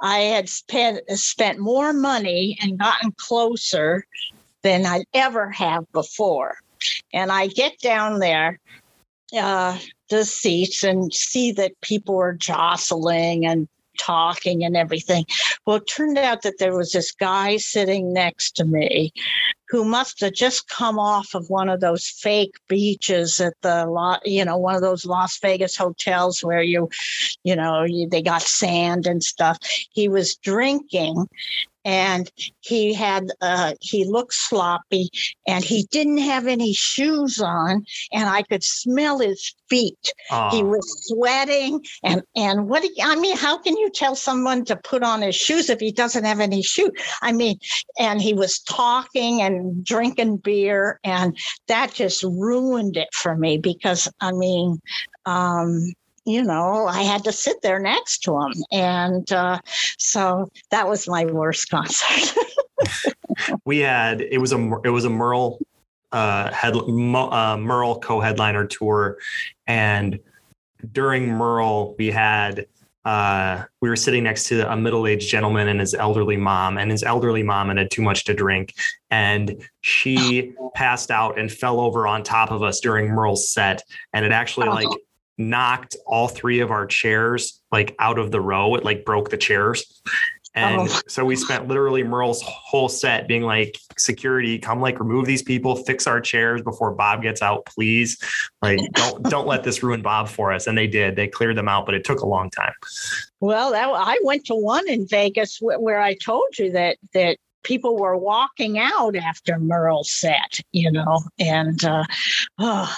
[0.01, 4.05] I had spent spent more money and gotten closer
[4.61, 6.55] than I'd ever have before.
[7.13, 8.59] And I get down there,
[9.37, 9.77] uh,
[10.09, 13.67] the seats, and see that people are jostling and
[13.99, 15.25] talking and everything.
[15.65, 19.11] Well, it turned out that there was this guy sitting next to me
[19.69, 24.43] who must have just come off of one of those fake beaches at the you
[24.43, 26.89] know one of those Las Vegas hotels where you
[27.43, 29.57] you know you, they got sand and stuff
[29.91, 31.27] he was drinking
[31.85, 35.09] and he had uh, he looked sloppy
[35.47, 40.51] and he didn't have any shoes on and i could smell his feet Aww.
[40.51, 44.65] he was sweating and and what do you, i mean how can you tell someone
[44.65, 47.57] to put on his shoes if he doesn't have any shoes i mean
[47.97, 54.09] and he was talking and drinking beer and that just ruined it for me because
[54.21, 54.79] i mean
[55.25, 55.93] um
[56.29, 58.53] you know, I had to sit there next to him.
[58.71, 59.59] And uh,
[59.97, 62.37] so that was my worst concert.
[63.65, 65.59] we had, it was a, it was a Merle
[66.11, 69.17] uh, head, uh, Merle co-headliner tour.
[69.65, 70.19] And
[70.91, 72.67] during Merle, we had,
[73.05, 77.01] uh, we were sitting next to a middle-aged gentleman and his elderly mom and his
[77.01, 78.75] elderly mom had too much to drink
[79.09, 84.25] and she passed out and fell over on top of us during merle's set and
[84.25, 84.73] it actually oh.
[84.73, 84.89] like
[85.39, 88.75] knocked all three of our chairs like out of the row.
[88.75, 90.01] It like broke the chairs.
[90.55, 91.01] And oh.
[91.07, 95.75] so we spent literally Merle's whole set being like, security, come like remove these people,
[95.75, 98.17] fix our chairs before Bob gets out, please.
[98.61, 100.67] Like, don't don't let this ruin Bob for us.
[100.67, 101.15] And they did.
[101.15, 102.73] They cleared them out, but it took a long time.
[103.39, 107.37] Well, that, I went to one in Vegas where, where I told you that that
[107.63, 112.03] people were walking out after Merle set, you know, and uh,
[112.57, 112.95] oh,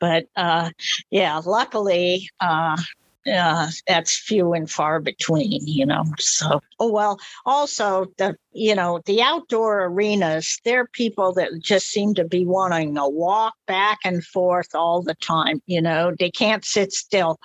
[0.00, 0.70] but uh,
[1.10, 2.76] yeah, luckily uh,
[3.32, 6.04] uh, that's few and far between, you know.
[6.18, 7.18] So, oh well.
[7.44, 12.44] Also, the you know the outdoor arenas, there are people that just seem to be
[12.46, 15.60] wanting to walk back and forth all the time.
[15.66, 17.38] You know, they can't sit still,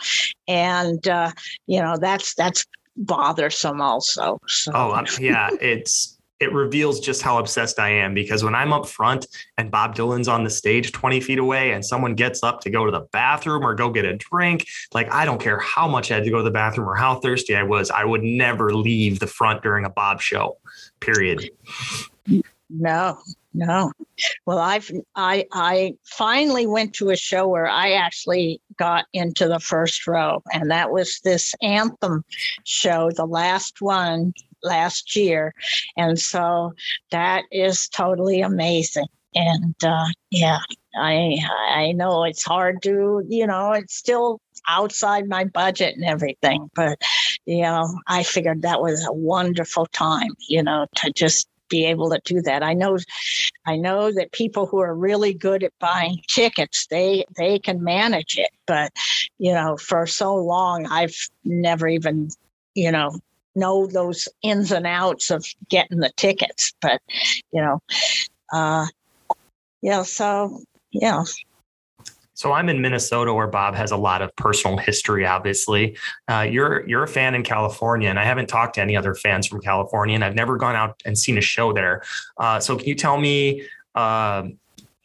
[0.48, 1.32] and uh,
[1.68, 2.66] you know that's that's
[2.98, 4.40] bothersome also.
[4.48, 4.72] So.
[4.76, 6.11] Oh um, yeah, it's
[6.42, 9.28] it reveals just how obsessed I am because when I'm up front
[9.60, 12.84] and Bob Dylan's on the stage 20 feet away and someone gets up to go
[12.84, 16.16] to the bathroom or go get a drink, like I don't care how much I
[16.16, 19.20] had to go to the bathroom or how thirsty I was, I would never leave
[19.20, 20.58] the front during a Bob show,
[21.00, 21.48] period.
[22.72, 23.20] No,
[23.54, 23.92] no.
[24.48, 29.60] Well, I've I I finally went to a show where I actually got into the
[29.60, 32.24] first row, and that was this anthem
[32.64, 34.34] show, the last one
[34.64, 35.54] last year.
[35.98, 36.74] And so
[37.12, 39.08] that is totally amazing.
[39.34, 40.60] And uh, yeah,
[40.96, 41.38] I
[41.70, 47.00] I know it's hard to, you know, it's still outside my budget and everything, but
[47.46, 52.10] you know, I figured that was a wonderful time, you know, to just be able
[52.10, 52.62] to do that.
[52.62, 53.00] I know
[53.66, 58.38] I know that people who are really good at buying tickets, they they can manage
[58.38, 58.92] it, but
[59.40, 62.30] you know, for so long I've never even,
[62.76, 63.18] you know,
[63.56, 66.74] know those ins and outs of getting the tickets.
[66.82, 67.02] But
[67.52, 67.82] you know,
[68.54, 68.88] uh,
[69.82, 70.04] yeah.
[70.04, 71.24] So yeah.
[72.34, 75.28] So I'm in Minnesota, where Bob has a lot of personal history.
[75.28, 75.96] Obviously,
[76.28, 79.46] uh, you're you're a fan in California, and I haven't talked to any other fans
[79.46, 82.02] from California, and I've never gone out and seen a show there.
[82.38, 83.68] Uh, so can you tell me?
[83.94, 84.48] Uh,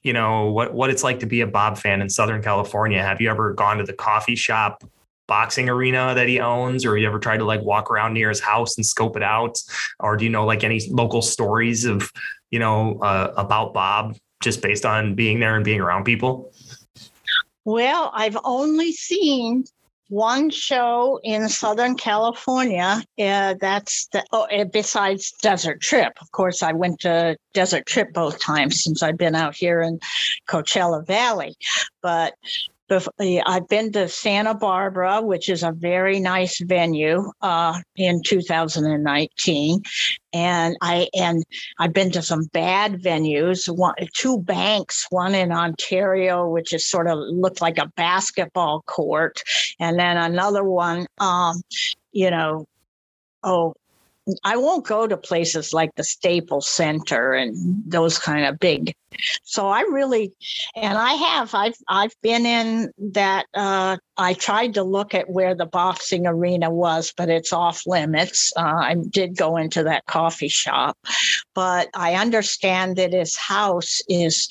[0.03, 3.03] you know what what it's like to be a Bob fan in Southern California.
[3.03, 4.85] Have you ever gone to the coffee shop
[5.27, 8.41] boxing arena that he owns or you ever tried to like walk around near his
[8.41, 9.59] house and scope it out
[10.01, 12.11] or do you know like any local stories of
[12.51, 16.53] you know uh, about bob just based on being there and being around people
[17.65, 19.65] well i've only seen
[20.09, 23.03] one show in Southern California.
[23.19, 26.13] Uh, that's the, oh, besides Desert Trip.
[26.21, 29.99] Of course, I went to Desert Trip both times since I've been out here in
[30.49, 31.57] Coachella Valley.
[32.03, 32.35] But
[32.91, 39.83] I've been to Santa Barbara, which is a very nice venue, uh, in 2019,
[40.33, 41.45] and I and
[41.79, 43.69] I've been to some bad venues.
[43.69, 49.43] One, two banks, one in Ontario, which is sort of looked like a basketball court,
[49.81, 51.63] and then another one, um,
[52.13, 52.67] you know,
[53.43, 53.75] oh,
[54.43, 57.55] I won't go to places like the Staples Center and
[57.87, 58.93] those kind of big.
[59.45, 60.33] So I really,
[60.75, 63.47] and I have, I've, I've been in that.
[63.55, 68.53] Uh, I tried to look at where the boxing arena was, but it's off limits.
[68.57, 70.99] Uh, I did go into that coffee shop,
[71.55, 74.49] but I understand that his house is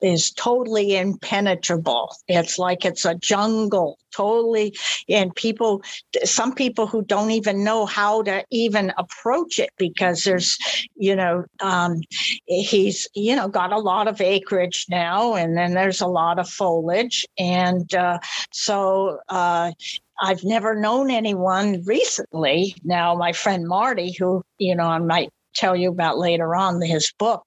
[0.00, 2.14] is totally impenetrable.
[2.28, 4.76] It's like it's a jungle, totally.
[5.08, 5.82] And people,
[6.24, 10.58] some people who don't even know how to even approach it because there's,
[10.96, 12.00] you know, um,
[12.46, 16.48] he's, you know, got a lot of acreage now, and then there's a lot of
[16.48, 17.26] foliage.
[17.38, 18.18] And uh,
[18.52, 19.72] so, uh,
[20.20, 22.74] I've never known anyone recently.
[22.82, 27.12] Now, my friend Marty, who, you know, I might tell you about later on his
[27.18, 27.44] book.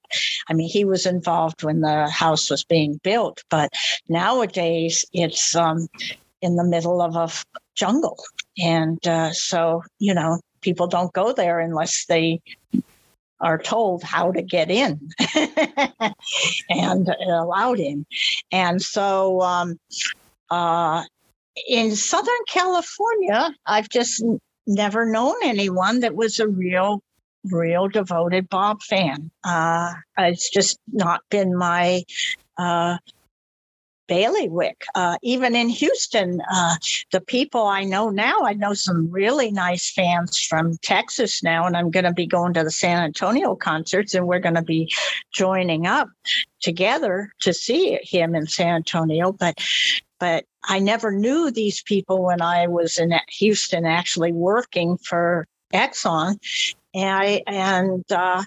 [0.49, 3.71] I mean, he was involved when the house was being built, but
[4.09, 5.87] nowadays it's um,
[6.41, 7.29] in the middle of a
[7.75, 8.17] jungle.
[8.61, 12.41] And uh, so, you know, people don't go there unless they
[13.39, 15.09] are told how to get in
[16.69, 18.05] and allowed in.
[18.51, 19.79] And so, um,
[20.49, 21.03] uh,
[21.67, 24.23] in Southern California, I've just
[24.67, 27.01] never known anyone that was a real
[27.49, 29.31] real devoted Bob fan.
[29.43, 32.03] Uh, it's just not been my
[32.57, 32.97] uh,
[34.11, 34.83] bailiwick.
[34.93, 36.75] Uh, even in Houston, uh,
[37.13, 41.77] the people I know now, I know some really nice fans from Texas now, and
[41.77, 44.91] I'm going to be going to the San Antonio concerts, and we're going to be
[45.33, 46.09] joining up
[46.61, 49.31] together to see him in San Antonio.
[49.31, 49.57] But
[50.19, 56.37] but I never knew these people when I was in Houston actually working for Exxon
[56.93, 58.43] and I and uh,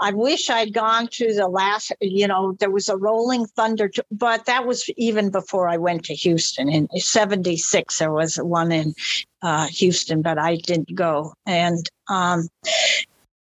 [0.00, 1.92] I wish I'd gone to the last.
[2.00, 6.14] You know, there was a Rolling Thunder, but that was even before I went to
[6.14, 7.98] Houston in '76.
[7.98, 8.94] There was one in
[9.42, 11.34] uh, Houston, but I didn't go.
[11.46, 12.48] And um,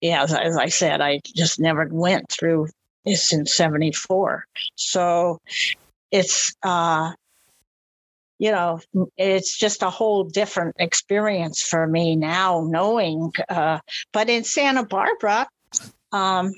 [0.00, 2.68] yeah, as, as I said, I just never went through
[3.04, 4.44] this in '74.
[4.76, 5.40] So
[6.12, 7.12] it's uh,
[8.44, 8.78] you know,
[9.16, 13.32] it's just a whole different experience for me now knowing.
[13.48, 13.78] Uh,
[14.12, 15.48] but in Santa Barbara,
[16.12, 16.52] um,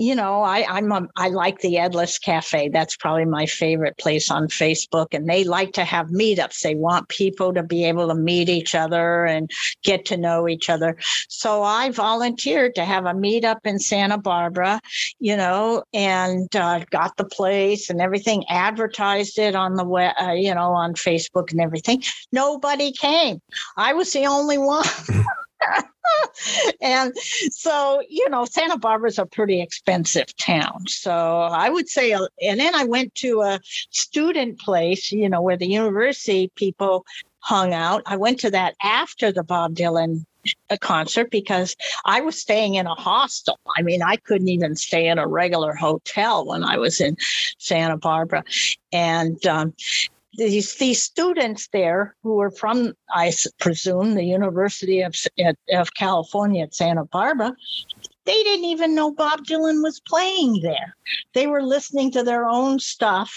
[0.00, 2.70] you know, I, I'm a, I like the Edless Cafe.
[2.70, 6.60] That's probably my favorite place on Facebook, and they like to have meetups.
[6.62, 9.50] They want people to be able to meet each other and
[9.84, 10.96] get to know each other.
[11.28, 14.80] So I volunteered to have a meetup in Santa Barbara,
[15.18, 20.32] you know, and uh, got the place and everything, advertised it on the web, uh,
[20.32, 22.02] you know, on Facebook and everything.
[22.32, 23.42] Nobody came.
[23.76, 24.86] I was the only one.
[26.80, 30.86] and so, you know, Santa Barbara's a pretty expensive town.
[30.86, 35.42] So I would say, uh, and then I went to a student place, you know,
[35.42, 37.04] where the university people
[37.40, 38.02] hung out.
[38.06, 40.24] I went to that after the Bob Dylan
[40.70, 43.58] uh, concert because I was staying in a hostel.
[43.76, 47.16] I mean, I couldn't even stay in a regular hotel when I was in
[47.58, 48.44] Santa Barbara.
[48.92, 49.74] And um,
[50.48, 55.14] these these students there who were from I presume the University of
[55.72, 57.54] of California at Santa Barbara
[58.30, 60.94] they didn't even know Bob Dylan was playing there.
[61.34, 63.32] They were listening to their own stuff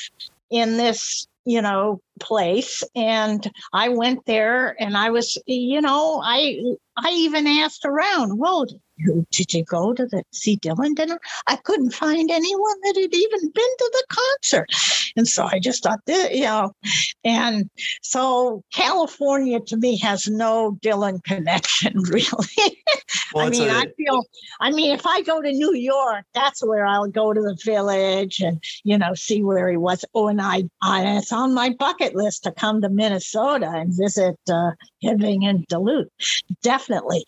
[0.52, 6.62] in this, you know, place and I went there and I was, you know, I
[6.98, 8.68] I even asked around, well,
[9.32, 11.20] did you go to the see Dylan dinner?
[11.48, 14.70] I couldn't find anyone that had even been to the concert.
[15.16, 16.74] And so I just thought, you know,
[17.24, 17.70] and
[18.02, 22.84] so California to me has no Dylan connection, really.
[23.34, 24.24] Well, I mean, a, I feel,
[24.60, 28.40] I mean, if I go to New York, that's where I'll go to the village
[28.42, 30.06] and, you know, see where he was.
[30.14, 34.38] Oh, and I, I it's on my bucket list to come to Minnesota and visit
[34.50, 34.72] uh,
[35.04, 36.10] Hibbing and Duluth.
[36.62, 37.26] Definitely.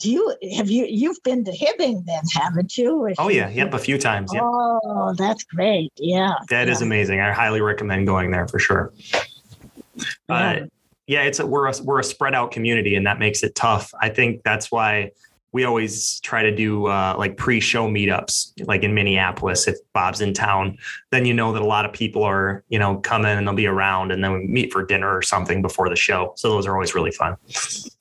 [0.00, 3.14] Do you, have you, you, you've been to Hibbing then, haven't you?
[3.18, 3.48] oh, yeah.
[3.48, 3.74] Yep.
[3.74, 4.30] A few times.
[4.32, 4.42] Yep.
[4.44, 5.92] Oh, that's great.
[5.96, 6.34] Yeah.
[6.50, 6.72] That yeah.
[6.72, 7.20] is amazing.
[7.20, 8.92] I highly recommend going there for sure.
[9.14, 10.04] Yeah.
[10.28, 10.66] Uh,
[11.06, 13.92] yeah, it's a, we're a, we're a spread out community and that makes it tough.
[14.00, 15.12] I think that's why
[15.52, 20.34] we always try to do uh, like pre-show meetups like in minneapolis if bob's in
[20.34, 20.76] town
[21.10, 23.66] then you know that a lot of people are you know coming and they'll be
[23.66, 26.74] around and then we meet for dinner or something before the show so those are
[26.74, 27.34] always really fun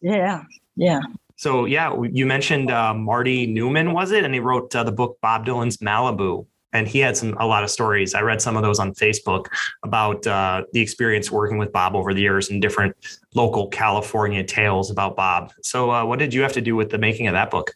[0.01, 0.43] yeah
[0.75, 0.99] yeah
[1.37, 5.17] so yeah you mentioned uh, marty newman was it and he wrote uh, the book
[5.21, 8.13] bob dylan's malibu and he had some a lot of stories.
[8.13, 9.47] I read some of those on Facebook
[9.83, 12.95] about uh, the experience working with Bob over the years and different
[13.33, 15.51] local California tales about Bob.
[15.63, 17.71] So, uh, what did you have to do with the making of that book?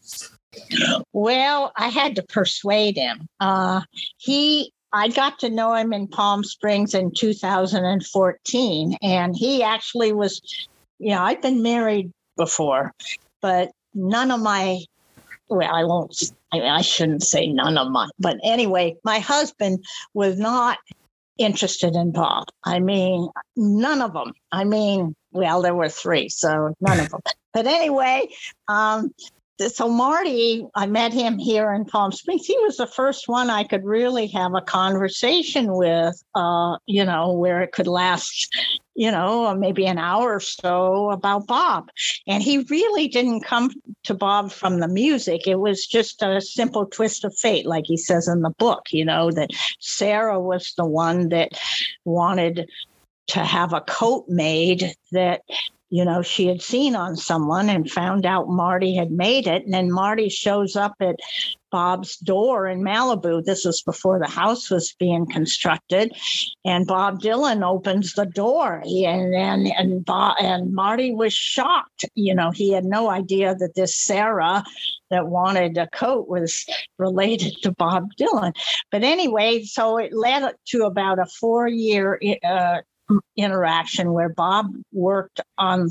[1.14, 3.28] Well, I had to persuade him.
[3.40, 3.82] Uh,
[4.18, 10.42] he I got to know him in Palm Springs in 2014, and he actually was,
[11.00, 12.94] you know, I've been married before,
[13.42, 14.80] but none of my
[15.50, 16.16] well, I won't,
[16.54, 19.84] I, I shouldn't say none of my, but anyway, my husband
[20.14, 20.78] was not
[21.38, 22.46] interested in Bob.
[22.64, 24.32] I mean, none of them.
[24.52, 27.22] I mean, well, there were three, so none of them.
[27.54, 28.30] But anyway,
[28.70, 29.14] um,
[29.60, 32.46] so Marty, I met him here in Palm Springs.
[32.46, 37.34] He was the first one I could really have a conversation with, uh, you know,
[37.34, 38.56] where it could last,
[39.02, 41.90] you know, uh, maybe an hour or so about Bob.
[42.28, 43.72] And he really didn't come
[44.04, 45.48] to Bob from the music.
[45.48, 49.04] It was just a simple twist of fate, like he says in the book, you
[49.04, 49.50] know, that
[49.80, 51.60] Sarah was the one that
[52.06, 52.70] wanted
[53.30, 55.42] to have a coat made that
[55.94, 59.66] you know, she had seen on someone and found out Marty had made it.
[59.66, 61.18] And then Marty shows up at
[61.72, 63.44] Bob's door in Malibu.
[63.44, 66.14] This was before the house was being constructed.
[66.66, 68.84] And Bob Dylan opens the door.
[68.86, 72.06] And and and, Bob, and Marty was shocked.
[72.16, 74.64] You know, he had no idea that this Sarah
[75.10, 76.66] that wanted a coat was
[76.98, 78.56] related to Bob Dylan.
[78.92, 82.78] But anyway, so it led to about a four year uh,
[83.36, 85.90] interaction where Bob worked on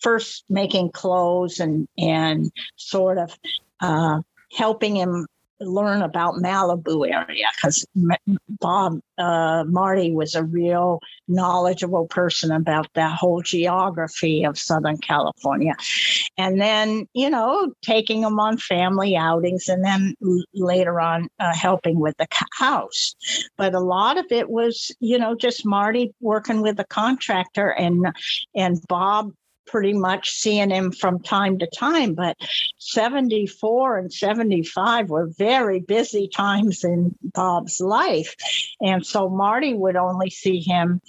[0.00, 3.36] first making clothes and and sort of
[3.80, 4.20] uh,
[4.52, 5.26] helping him
[5.60, 7.84] learn about Malibu area because
[8.48, 15.74] Bob uh, Marty was a real knowledgeable person about that whole geography of Southern California,
[16.36, 20.14] and then you know taking him on family outings, and then
[20.54, 23.14] later on uh, helping with the house.
[23.56, 28.06] But a lot of it was you know just Marty working with the contractor and
[28.54, 29.32] and Bob
[29.68, 32.36] pretty much seeing him from time to time, but
[32.78, 38.34] 74 and 75 were very busy times in Bob's life.
[38.80, 41.00] And so Marty would only see him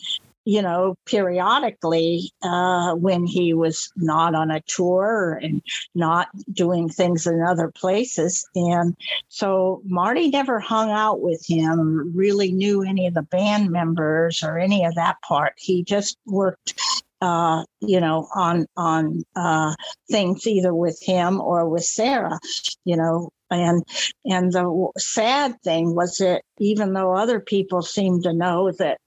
[0.50, 5.62] you know, periodically uh, when he was not on a tour and
[5.94, 8.50] not doing things in other places.
[8.56, 8.98] And
[9.28, 14.58] so Marty never hung out with him, really knew any of the band members or
[14.58, 15.54] any of that part.
[15.58, 16.74] He just worked
[17.22, 19.74] uh, you know, on on uh,
[20.10, 22.40] things either with him or with Sarah.
[22.86, 23.84] You know, and
[24.26, 29.00] and the sad thing was that even though other people seemed to know that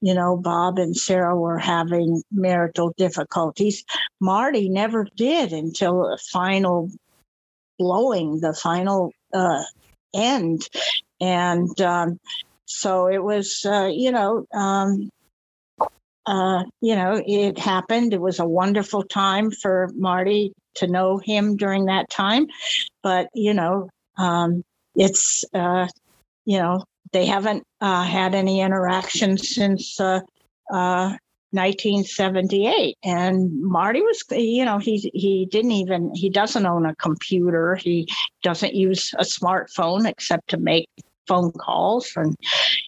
[0.00, 3.84] you know Bob and Sarah were having marital difficulties,
[4.20, 6.90] Marty never did until the final
[7.78, 9.62] blowing, the final uh,
[10.14, 10.68] end,
[11.20, 12.18] and um,
[12.66, 14.46] so it was uh, you know.
[14.52, 15.10] Um,
[16.26, 18.12] uh, you know, it happened.
[18.12, 22.46] It was a wonderful time for Marty to know him during that time.
[23.02, 23.88] But, you know,
[24.18, 24.62] um,
[24.94, 25.86] it's, uh,
[26.44, 26.82] you know,
[27.12, 30.20] they haven't uh, had any interaction since uh,
[31.52, 36.94] 1978 uh, and marty was you know he he didn't even he doesn't own a
[36.96, 38.06] computer he
[38.42, 40.88] doesn't use a smartphone except to make
[41.26, 42.36] phone calls and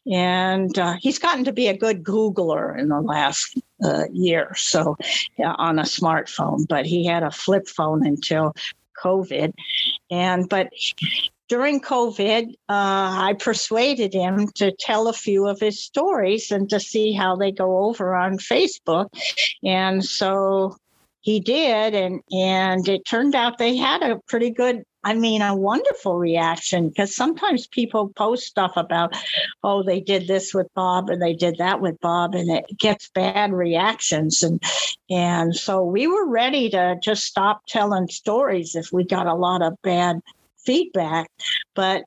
[0.06, 4.96] and uh, he's gotten to be a good googler in the last uh, year so
[5.38, 8.54] yeah, on a smartphone but he had a flip phone until
[9.02, 9.52] covid.
[10.10, 10.70] And but
[11.48, 16.80] during covid uh, i persuaded him to tell a few of his stories and to
[16.80, 19.08] see how they go over on facebook.
[19.64, 20.76] And so
[21.20, 25.56] he did and and it turned out they had a pretty good I mean, a
[25.56, 29.16] wonderful reaction because sometimes people post stuff about,
[29.64, 33.08] oh, they did this with Bob and they did that with Bob, and it gets
[33.08, 34.42] bad reactions.
[34.42, 34.62] And
[35.08, 39.62] and so we were ready to just stop telling stories if we got a lot
[39.62, 40.20] of bad
[40.58, 41.30] feedback,
[41.74, 42.04] but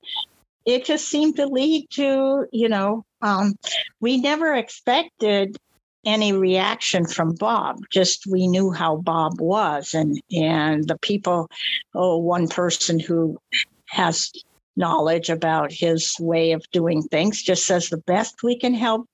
[0.63, 3.55] it just seemed to lead to, you know, um,
[3.99, 5.57] we never expected
[6.05, 7.79] any reaction from Bob.
[7.91, 11.49] Just we knew how Bob was, and and the people.
[11.93, 13.37] Oh, one person who
[13.87, 14.31] has
[14.75, 19.07] knowledge about his way of doing things just says the best we can help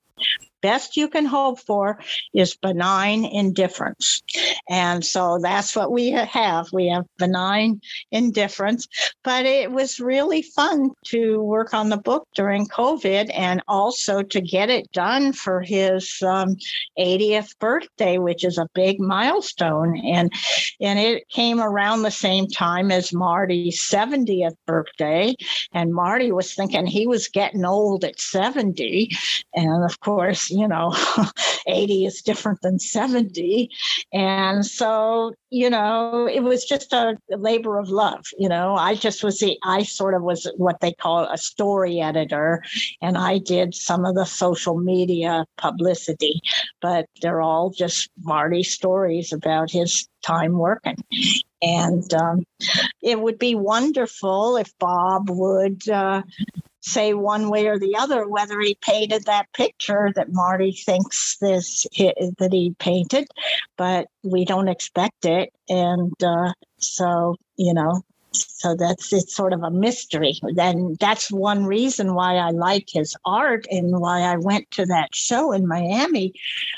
[0.60, 2.00] best you can hope for
[2.34, 4.22] is benign indifference.
[4.68, 6.68] And so that's what we have.
[6.72, 7.80] We have benign
[8.10, 8.88] indifference.
[9.24, 14.40] But it was really fun to work on the book during COVID and also to
[14.40, 16.56] get it done for his um,
[16.98, 19.98] 80th birthday, which is a big milestone.
[20.04, 20.32] And
[20.80, 25.34] and it came around the same time as Marty's 70th birthday.
[25.72, 29.10] And Marty was thinking he was getting old at 70.
[29.54, 30.94] And of course, you know,
[31.66, 33.70] 80 is different than 70.
[34.12, 38.24] And so, you know, it was just a labor of love.
[38.38, 42.00] You know, I just was the, I sort of was what they call a story
[42.00, 42.62] editor,
[43.00, 46.40] and I did some of the social media publicity,
[46.80, 50.96] but they're all just Marty stories about his time working.
[51.62, 52.44] And um,
[53.02, 56.22] it would be wonderful if Bob would uh,
[56.88, 61.86] say one way or the other whether he painted that picture that Marty thinks this
[61.96, 63.28] that he painted,
[63.76, 68.02] but we don't expect it, and uh, so you know
[68.32, 70.38] so that's it's sort of a mystery.
[70.54, 75.14] Then that's one reason why i like his art and why i went to that
[75.14, 76.32] show in miami.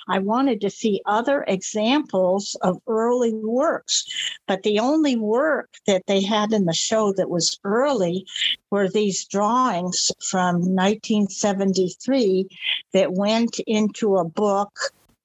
[0.09, 4.05] I wanted to see other examples of early works
[4.47, 8.27] but the only work that they had in the show that was early
[8.70, 12.48] were these drawings from 1973
[12.93, 14.77] that went into a book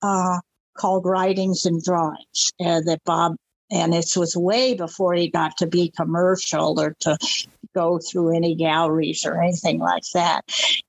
[0.01, 0.39] uh,
[0.75, 3.35] called Writings and Drawings uh, that Bob
[3.71, 7.17] and this was way before he got to be commercial or to
[7.73, 10.41] go through any galleries or anything like that.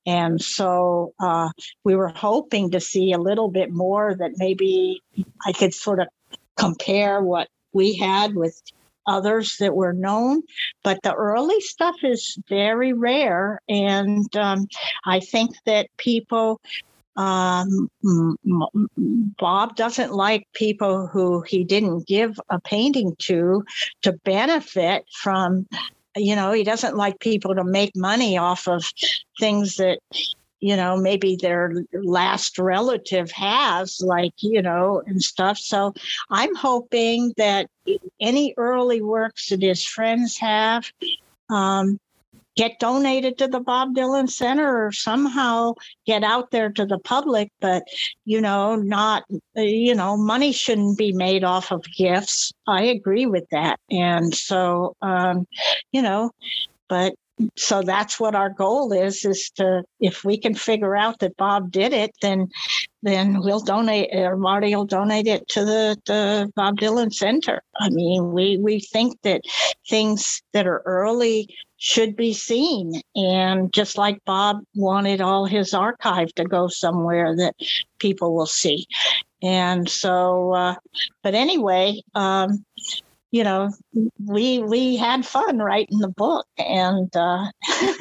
[0.07, 1.51] And so uh,
[1.85, 5.03] we were hoping to see a little bit more that maybe
[5.45, 6.09] I could sort of
[6.57, 8.61] compare what we had with
[9.07, 10.43] others that were known,
[10.83, 13.61] but the early stuff is very rare.
[13.69, 14.67] And um,
[15.05, 16.61] I think that people
[17.17, 17.89] um,
[19.39, 23.65] Bob doesn't like people who he didn't give a painting to
[24.03, 25.67] to benefit from.
[26.19, 28.83] You know, he doesn't like people to make money off of
[29.39, 29.99] things that
[30.61, 35.93] you know maybe their last relative has like you know and stuff so
[36.31, 37.69] i'm hoping that
[38.21, 40.91] any early works that his friends have
[41.51, 42.01] um,
[42.57, 45.75] get donated to the Bob Dylan Center or somehow
[46.07, 47.53] get out there to the public.
[47.61, 47.85] But,
[48.25, 49.25] you know, not,
[49.55, 52.53] you know, money shouldn't be made off of gifts.
[52.67, 53.79] I agree with that.
[53.91, 55.47] And so, um,
[55.93, 56.33] you know,
[56.89, 57.15] but
[57.57, 61.71] so that's what our goal is is to if we can figure out that bob
[61.71, 62.49] did it then
[63.03, 67.91] then we'll donate or marty will donate it to the, the bob dylan center i
[67.91, 69.43] mean we we think that
[69.89, 71.47] things that are early
[71.79, 77.55] should be seen and just like bob wanted all his archive to go somewhere that
[77.99, 78.87] people will see
[79.43, 80.75] and so uh,
[81.23, 82.65] but anyway um,
[83.37, 83.71] you know,
[84.25, 87.51] we we had fun writing the book, and uh,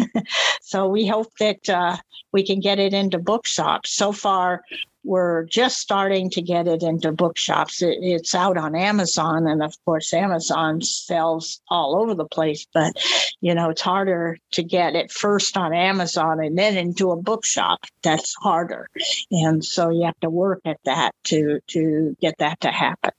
[0.62, 1.98] so we hope that uh,
[2.32, 3.92] we can get it into bookshops.
[3.92, 4.62] So far,
[5.06, 7.82] we're just starting to get it into bookshops.
[7.82, 12.66] It, it's out on Amazon, and of course, Amazon sells all over the place.
[12.74, 12.94] But
[13.42, 17.86] you know, it's harder to get it first on Amazon and then into a bookshop.
[18.02, 18.90] That's harder,
[19.32, 23.12] and so you have to work at that to to get that to happen.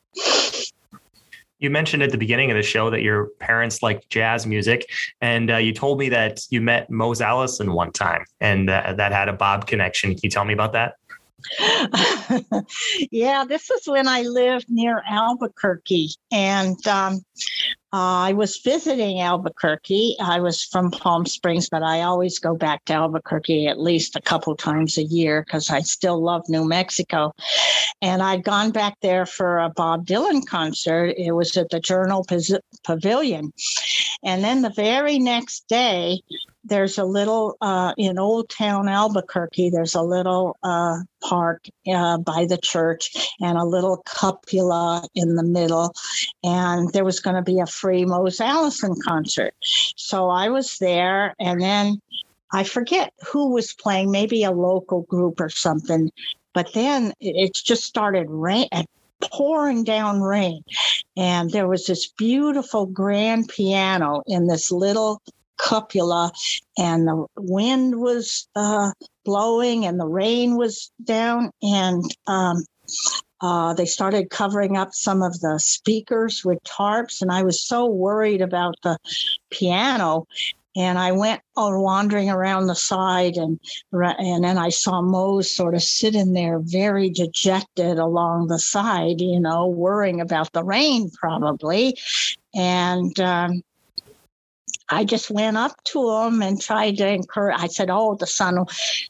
[1.58, 4.90] You mentioned at the beginning of the show that your parents like jazz music,
[5.22, 9.12] and uh, you told me that you met Mose Allison one time, and uh, that
[9.12, 10.10] had a Bob connection.
[10.10, 10.96] Can you tell me about that?
[13.10, 17.20] yeah, this is when I lived near Albuquerque, and um,
[17.98, 20.16] I was visiting Albuquerque.
[20.20, 24.20] I was from Palm Springs, but I always go back to Albuquerque at least a
[24.20, 27.32] couple times a year because I still love New Mexico.
[28.02, 31.14] And I'd gone back there for a Bob Dylan concert.
[31.16, 32.26] It was at the Journal
[32.84, 33.54] Pavilion.
[34.22, 36.20] And then the very next day,
[36.66, 39.70] there's a little uh, in Old Town Albuquerque.
[39.70, 45.42] There's a little uh, park uh, by the church and a little cupola in the
[45.42, 45.94] middle,
[46.42, 49.54] and there was going to be a free Mose Allison concert.
[49.94, 52.00] So I was there, and then
[52.52, 56.10] I forget who was playing, maybe a local group or something.
[56.52, 58.68] But then it just started rain,
[59.20, 60.64] pouring down rain.
[61.16, 65.22] And there was this beautiful grand piano in this little
[65.56, 66.32] cupola,
[66.76, 68.90] and the wind was uh,
[69.24, 71.52] blowing and the rain was down.
[71.62, 72.64] And um,
[73.40, 77.86] uh, they started covering up some of the speakers with tarps, and I was so
[77.86, 78.98] worried about the
[79.50, 80.26] piano.
[80.78, 83.58] And I went uh, wandering around the side, and
[83.92, 89.40] and then I saw Mose sort of sitting there, very dejected along the side, you
[89.40, 91.96] know, worrying about the rain probably.
[92.54, 93.62] And um,
[94.88, 97.56] I just went up to him and tried to encourage.
[97.58, 98.68] I said, "Oh, the sun will,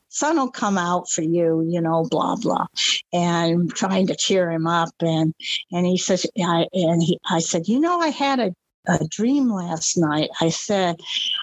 [0.09, 2.67] sun will come out for you," you know, blah blah,
[3.13, 4.91] and trying to cheer him up.
[5.01, 5.35] And
[5.73, 8.55] and he says, I and he, I said, you know, I had a
[8.87, 10.31] a dream last night.
[10.41, 11.01] I said,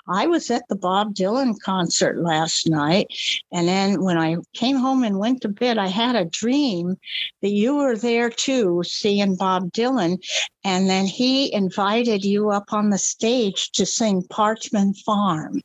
[0.07, 3.07] I was at the Bob Dylan concert last night.
[3.51, 6.97] And then when I came home and went to bed, I had a dream
[7.41, 10.17] that you were there too, seeing Bob Dylan.
[10.63, 15.61] And then he invited you up on the stage to sing Parchman Farm.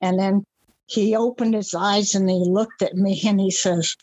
[0.00, 0.44] And then
[0.86, 3.96] he opened his eyes and he looked at me and he says,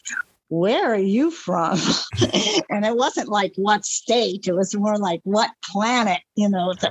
[0.51, 1.79] where are you from?
[2.69, 6.73] and it wasn't like what state, it was more like what planet, you know.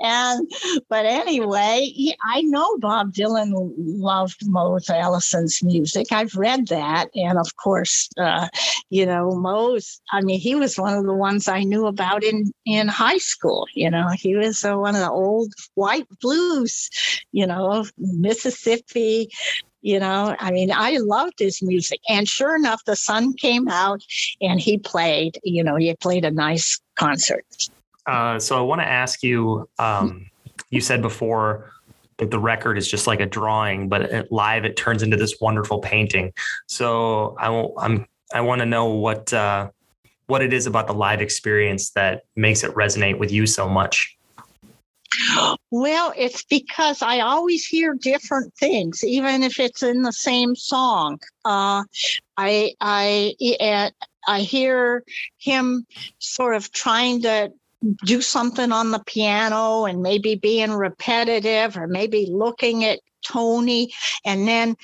[0.00, 0.48] and
[0.88, 6.12] but anyway, he, I know Bob Dylan loved Mose Allison's music.
[6.12, 8.46] I've read that, and of course, uh,
[8.88, 10.00] you know, Mose.
[10.12, 13.66] I mean, he was one of the ones I knew about in in high school.
[13.74, 16.88] You know, he was uh, one of the old white blues,
[17.32, 19.28] you know, Mississippi
[19.82, 22.00] you know, I mean, I loved his music.
[22.08, 24.02] And sure enough, the sun came out
[24.40, 27.44] and he played, you know, he played a nice concert.
[28.06, 30.30] Uh, so I want to ask you um,
[30.70, 31.72] you said before
[32.18, 35.36] that the record is just like a drawing, but it, live it turns into this
[35.40, 36.32] wonderful painting.
[36.66, 37.48] So I,
[37.78, 39.70] I'm, I want to know what, uh,
[40.26, 44.16] what it is about the live experience that makes it resonate with you so much.
[45.70, 51.18] Well, it's because I always hear different things, even if it's in the same song.
[51.44, 51.84] Uh,
[52.36, 53.34] I I
[54.26, 55.04] I hear
[55.38, 55.86] him
[56.18, 57.52] sort of trying to
[58.04, 63.92] do something on the piano and maybe being repetitive or maybe looking at Tony,
[64.24, 64.76] and then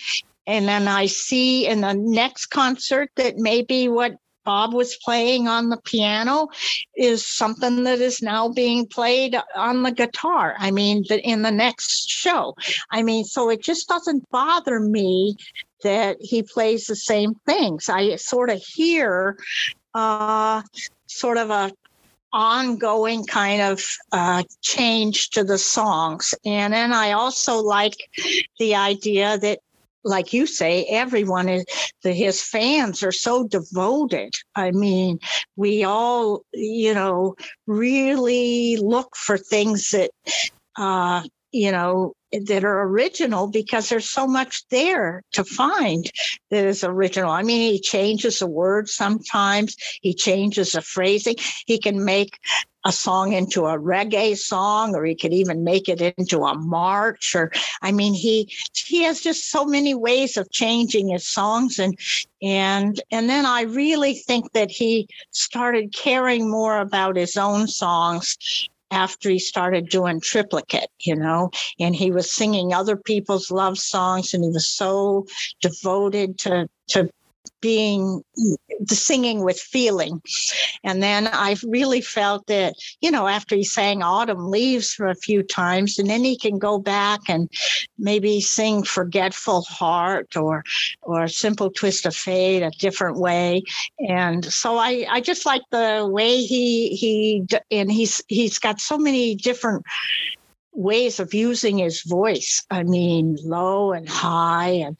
[0.46, 4.16] and then I see in the next concert that maybe what
[4.46, 6.48] Bob was playing on the piano
[6.96, 10.54] is something that is now being played on the guitar.
[10.58, 12.54] I mean, the, in the next show.
[12.90, 15.36] I mean, so it just doesn't bother me
[15.82, 17.90] that he plays the same things.
[17.90, 19.36] I sort of hear
[19.92, 20.62] uh,
[21.06, 21.72] sort of a
[22.32, 23.82] ongoing kind of
[24.12, 26.34] uh, change to the songs.
[26.44, 27.96] And then I also like
[28.58, 29.60] the idea that
[30.06, 31.64] like you say, everyone is
[32.02, 34.34] the, his fans are so devoted.
[34.54, 35.18] I mean,
[35.56, 37.34] we all, you know,
[37.66, 40.10] really look for things that
[40.76, 46.10] uh, you know, that are original because there's so much there to find
[46.50, 47.30] that is original.
[47.30, 51.36] I mean, he changes a word sometimes, he changes a phrasing.
[51.66, 52.38] He can make
[52.84, 57.34] a song into a reggae song or he could even make it into a march
[57.34, 57.50] or
[57.82, 61.98] i mean he he has just so many ways of changing his songs and
[62.42, 68.36] and and then i really think that he started caring more about his own songs
[68.90, 71.50] after he started doing triplicate, you know,
[71.80, 75.26] and he was singing other people's love songs and he was so
[75.60, 77.10] devoted to to
[77.60, 78.22] being
[78.80, 80.20] the singing with feeling.
[80.84, 85.14] And then I really felt that, you know, after he sang Autumn Leaves for a
[85.14, 87.48] few times, and then he can go back and
[87.98, 90.62] maybe sing Forgetful Heart or
[91.02, 93.62] or Simple Twist of Fate a different way.
[94.08, 98.98] And so I, I just like the way he he and he's he's got so
[98.98, 99.84] many different
[100.72, 102.64] ways of using his voice.
[102.70, 104.96] I mean, low and high, and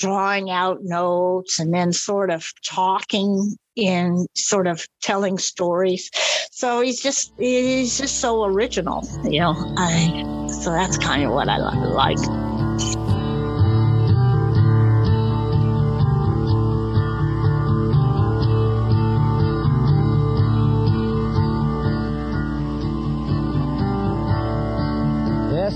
[0.00, 6.10] drawing out notes, and then sort of talking in sort of telling stories.
[6.50, 9.54] So he's just he's just so original, you know.
[9.76, 12.18] I so that's kind of what I like.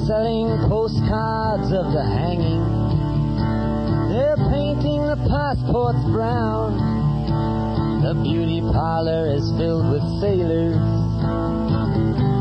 [0.06, 2.63] selling postcards of the hanging.
[5.14, 6.74] The passports brown.
[8.02, 10.74] The beauty parlor is filled with sailors.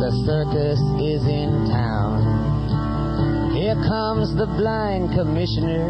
[0.02, 3.54] The circus is in town.
[3.54, 5.86] Here comes the blind commissioner.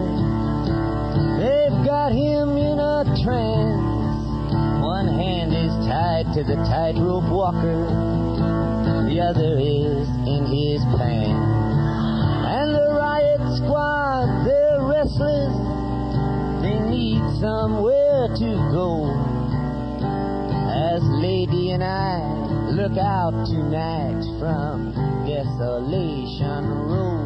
[1.40, 4.84] They've got him in a trance.
[4.84, 7.88] One hand is tied to the tightrope walker.
[9.08, 11.48] The other is in his pants
[12.52, 15.73] And the riot squad, they're restless.
[16.94, 19.10] Need somewhere to go.
[20.70, 22.22] As Lady and I
[22.70, 24.94] look out tonight from
[25.26, 27.24] Desolation Row.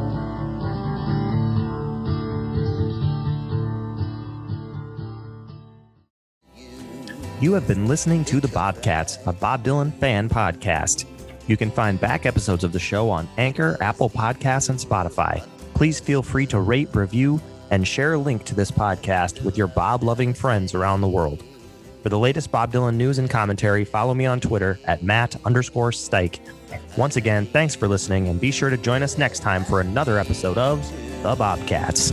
[7.41, 11.03] You have been listening to The Bobcats, a Bob Dylan fan podcast.
[11.47, 15.45] You can find back episodes of the show on Anchor, Apple Podcasts, and Spotify
[15.77, 17.39] please feel free to rate, review,
[17.71, 21.43] and share a link to this podcast with your Bob loving friends around the world.
[22.03, 25.91] For the latest Bob Dylan news and commentary, follow me on Twitter at Matt underscore
[25.91, 26.39] Stike.
[26.97, 30.17] Once again, thanks for listening, and be sure to join us next time for another
[30.17, 30.81] episode of
[31.23, 32.11] The Bobcats.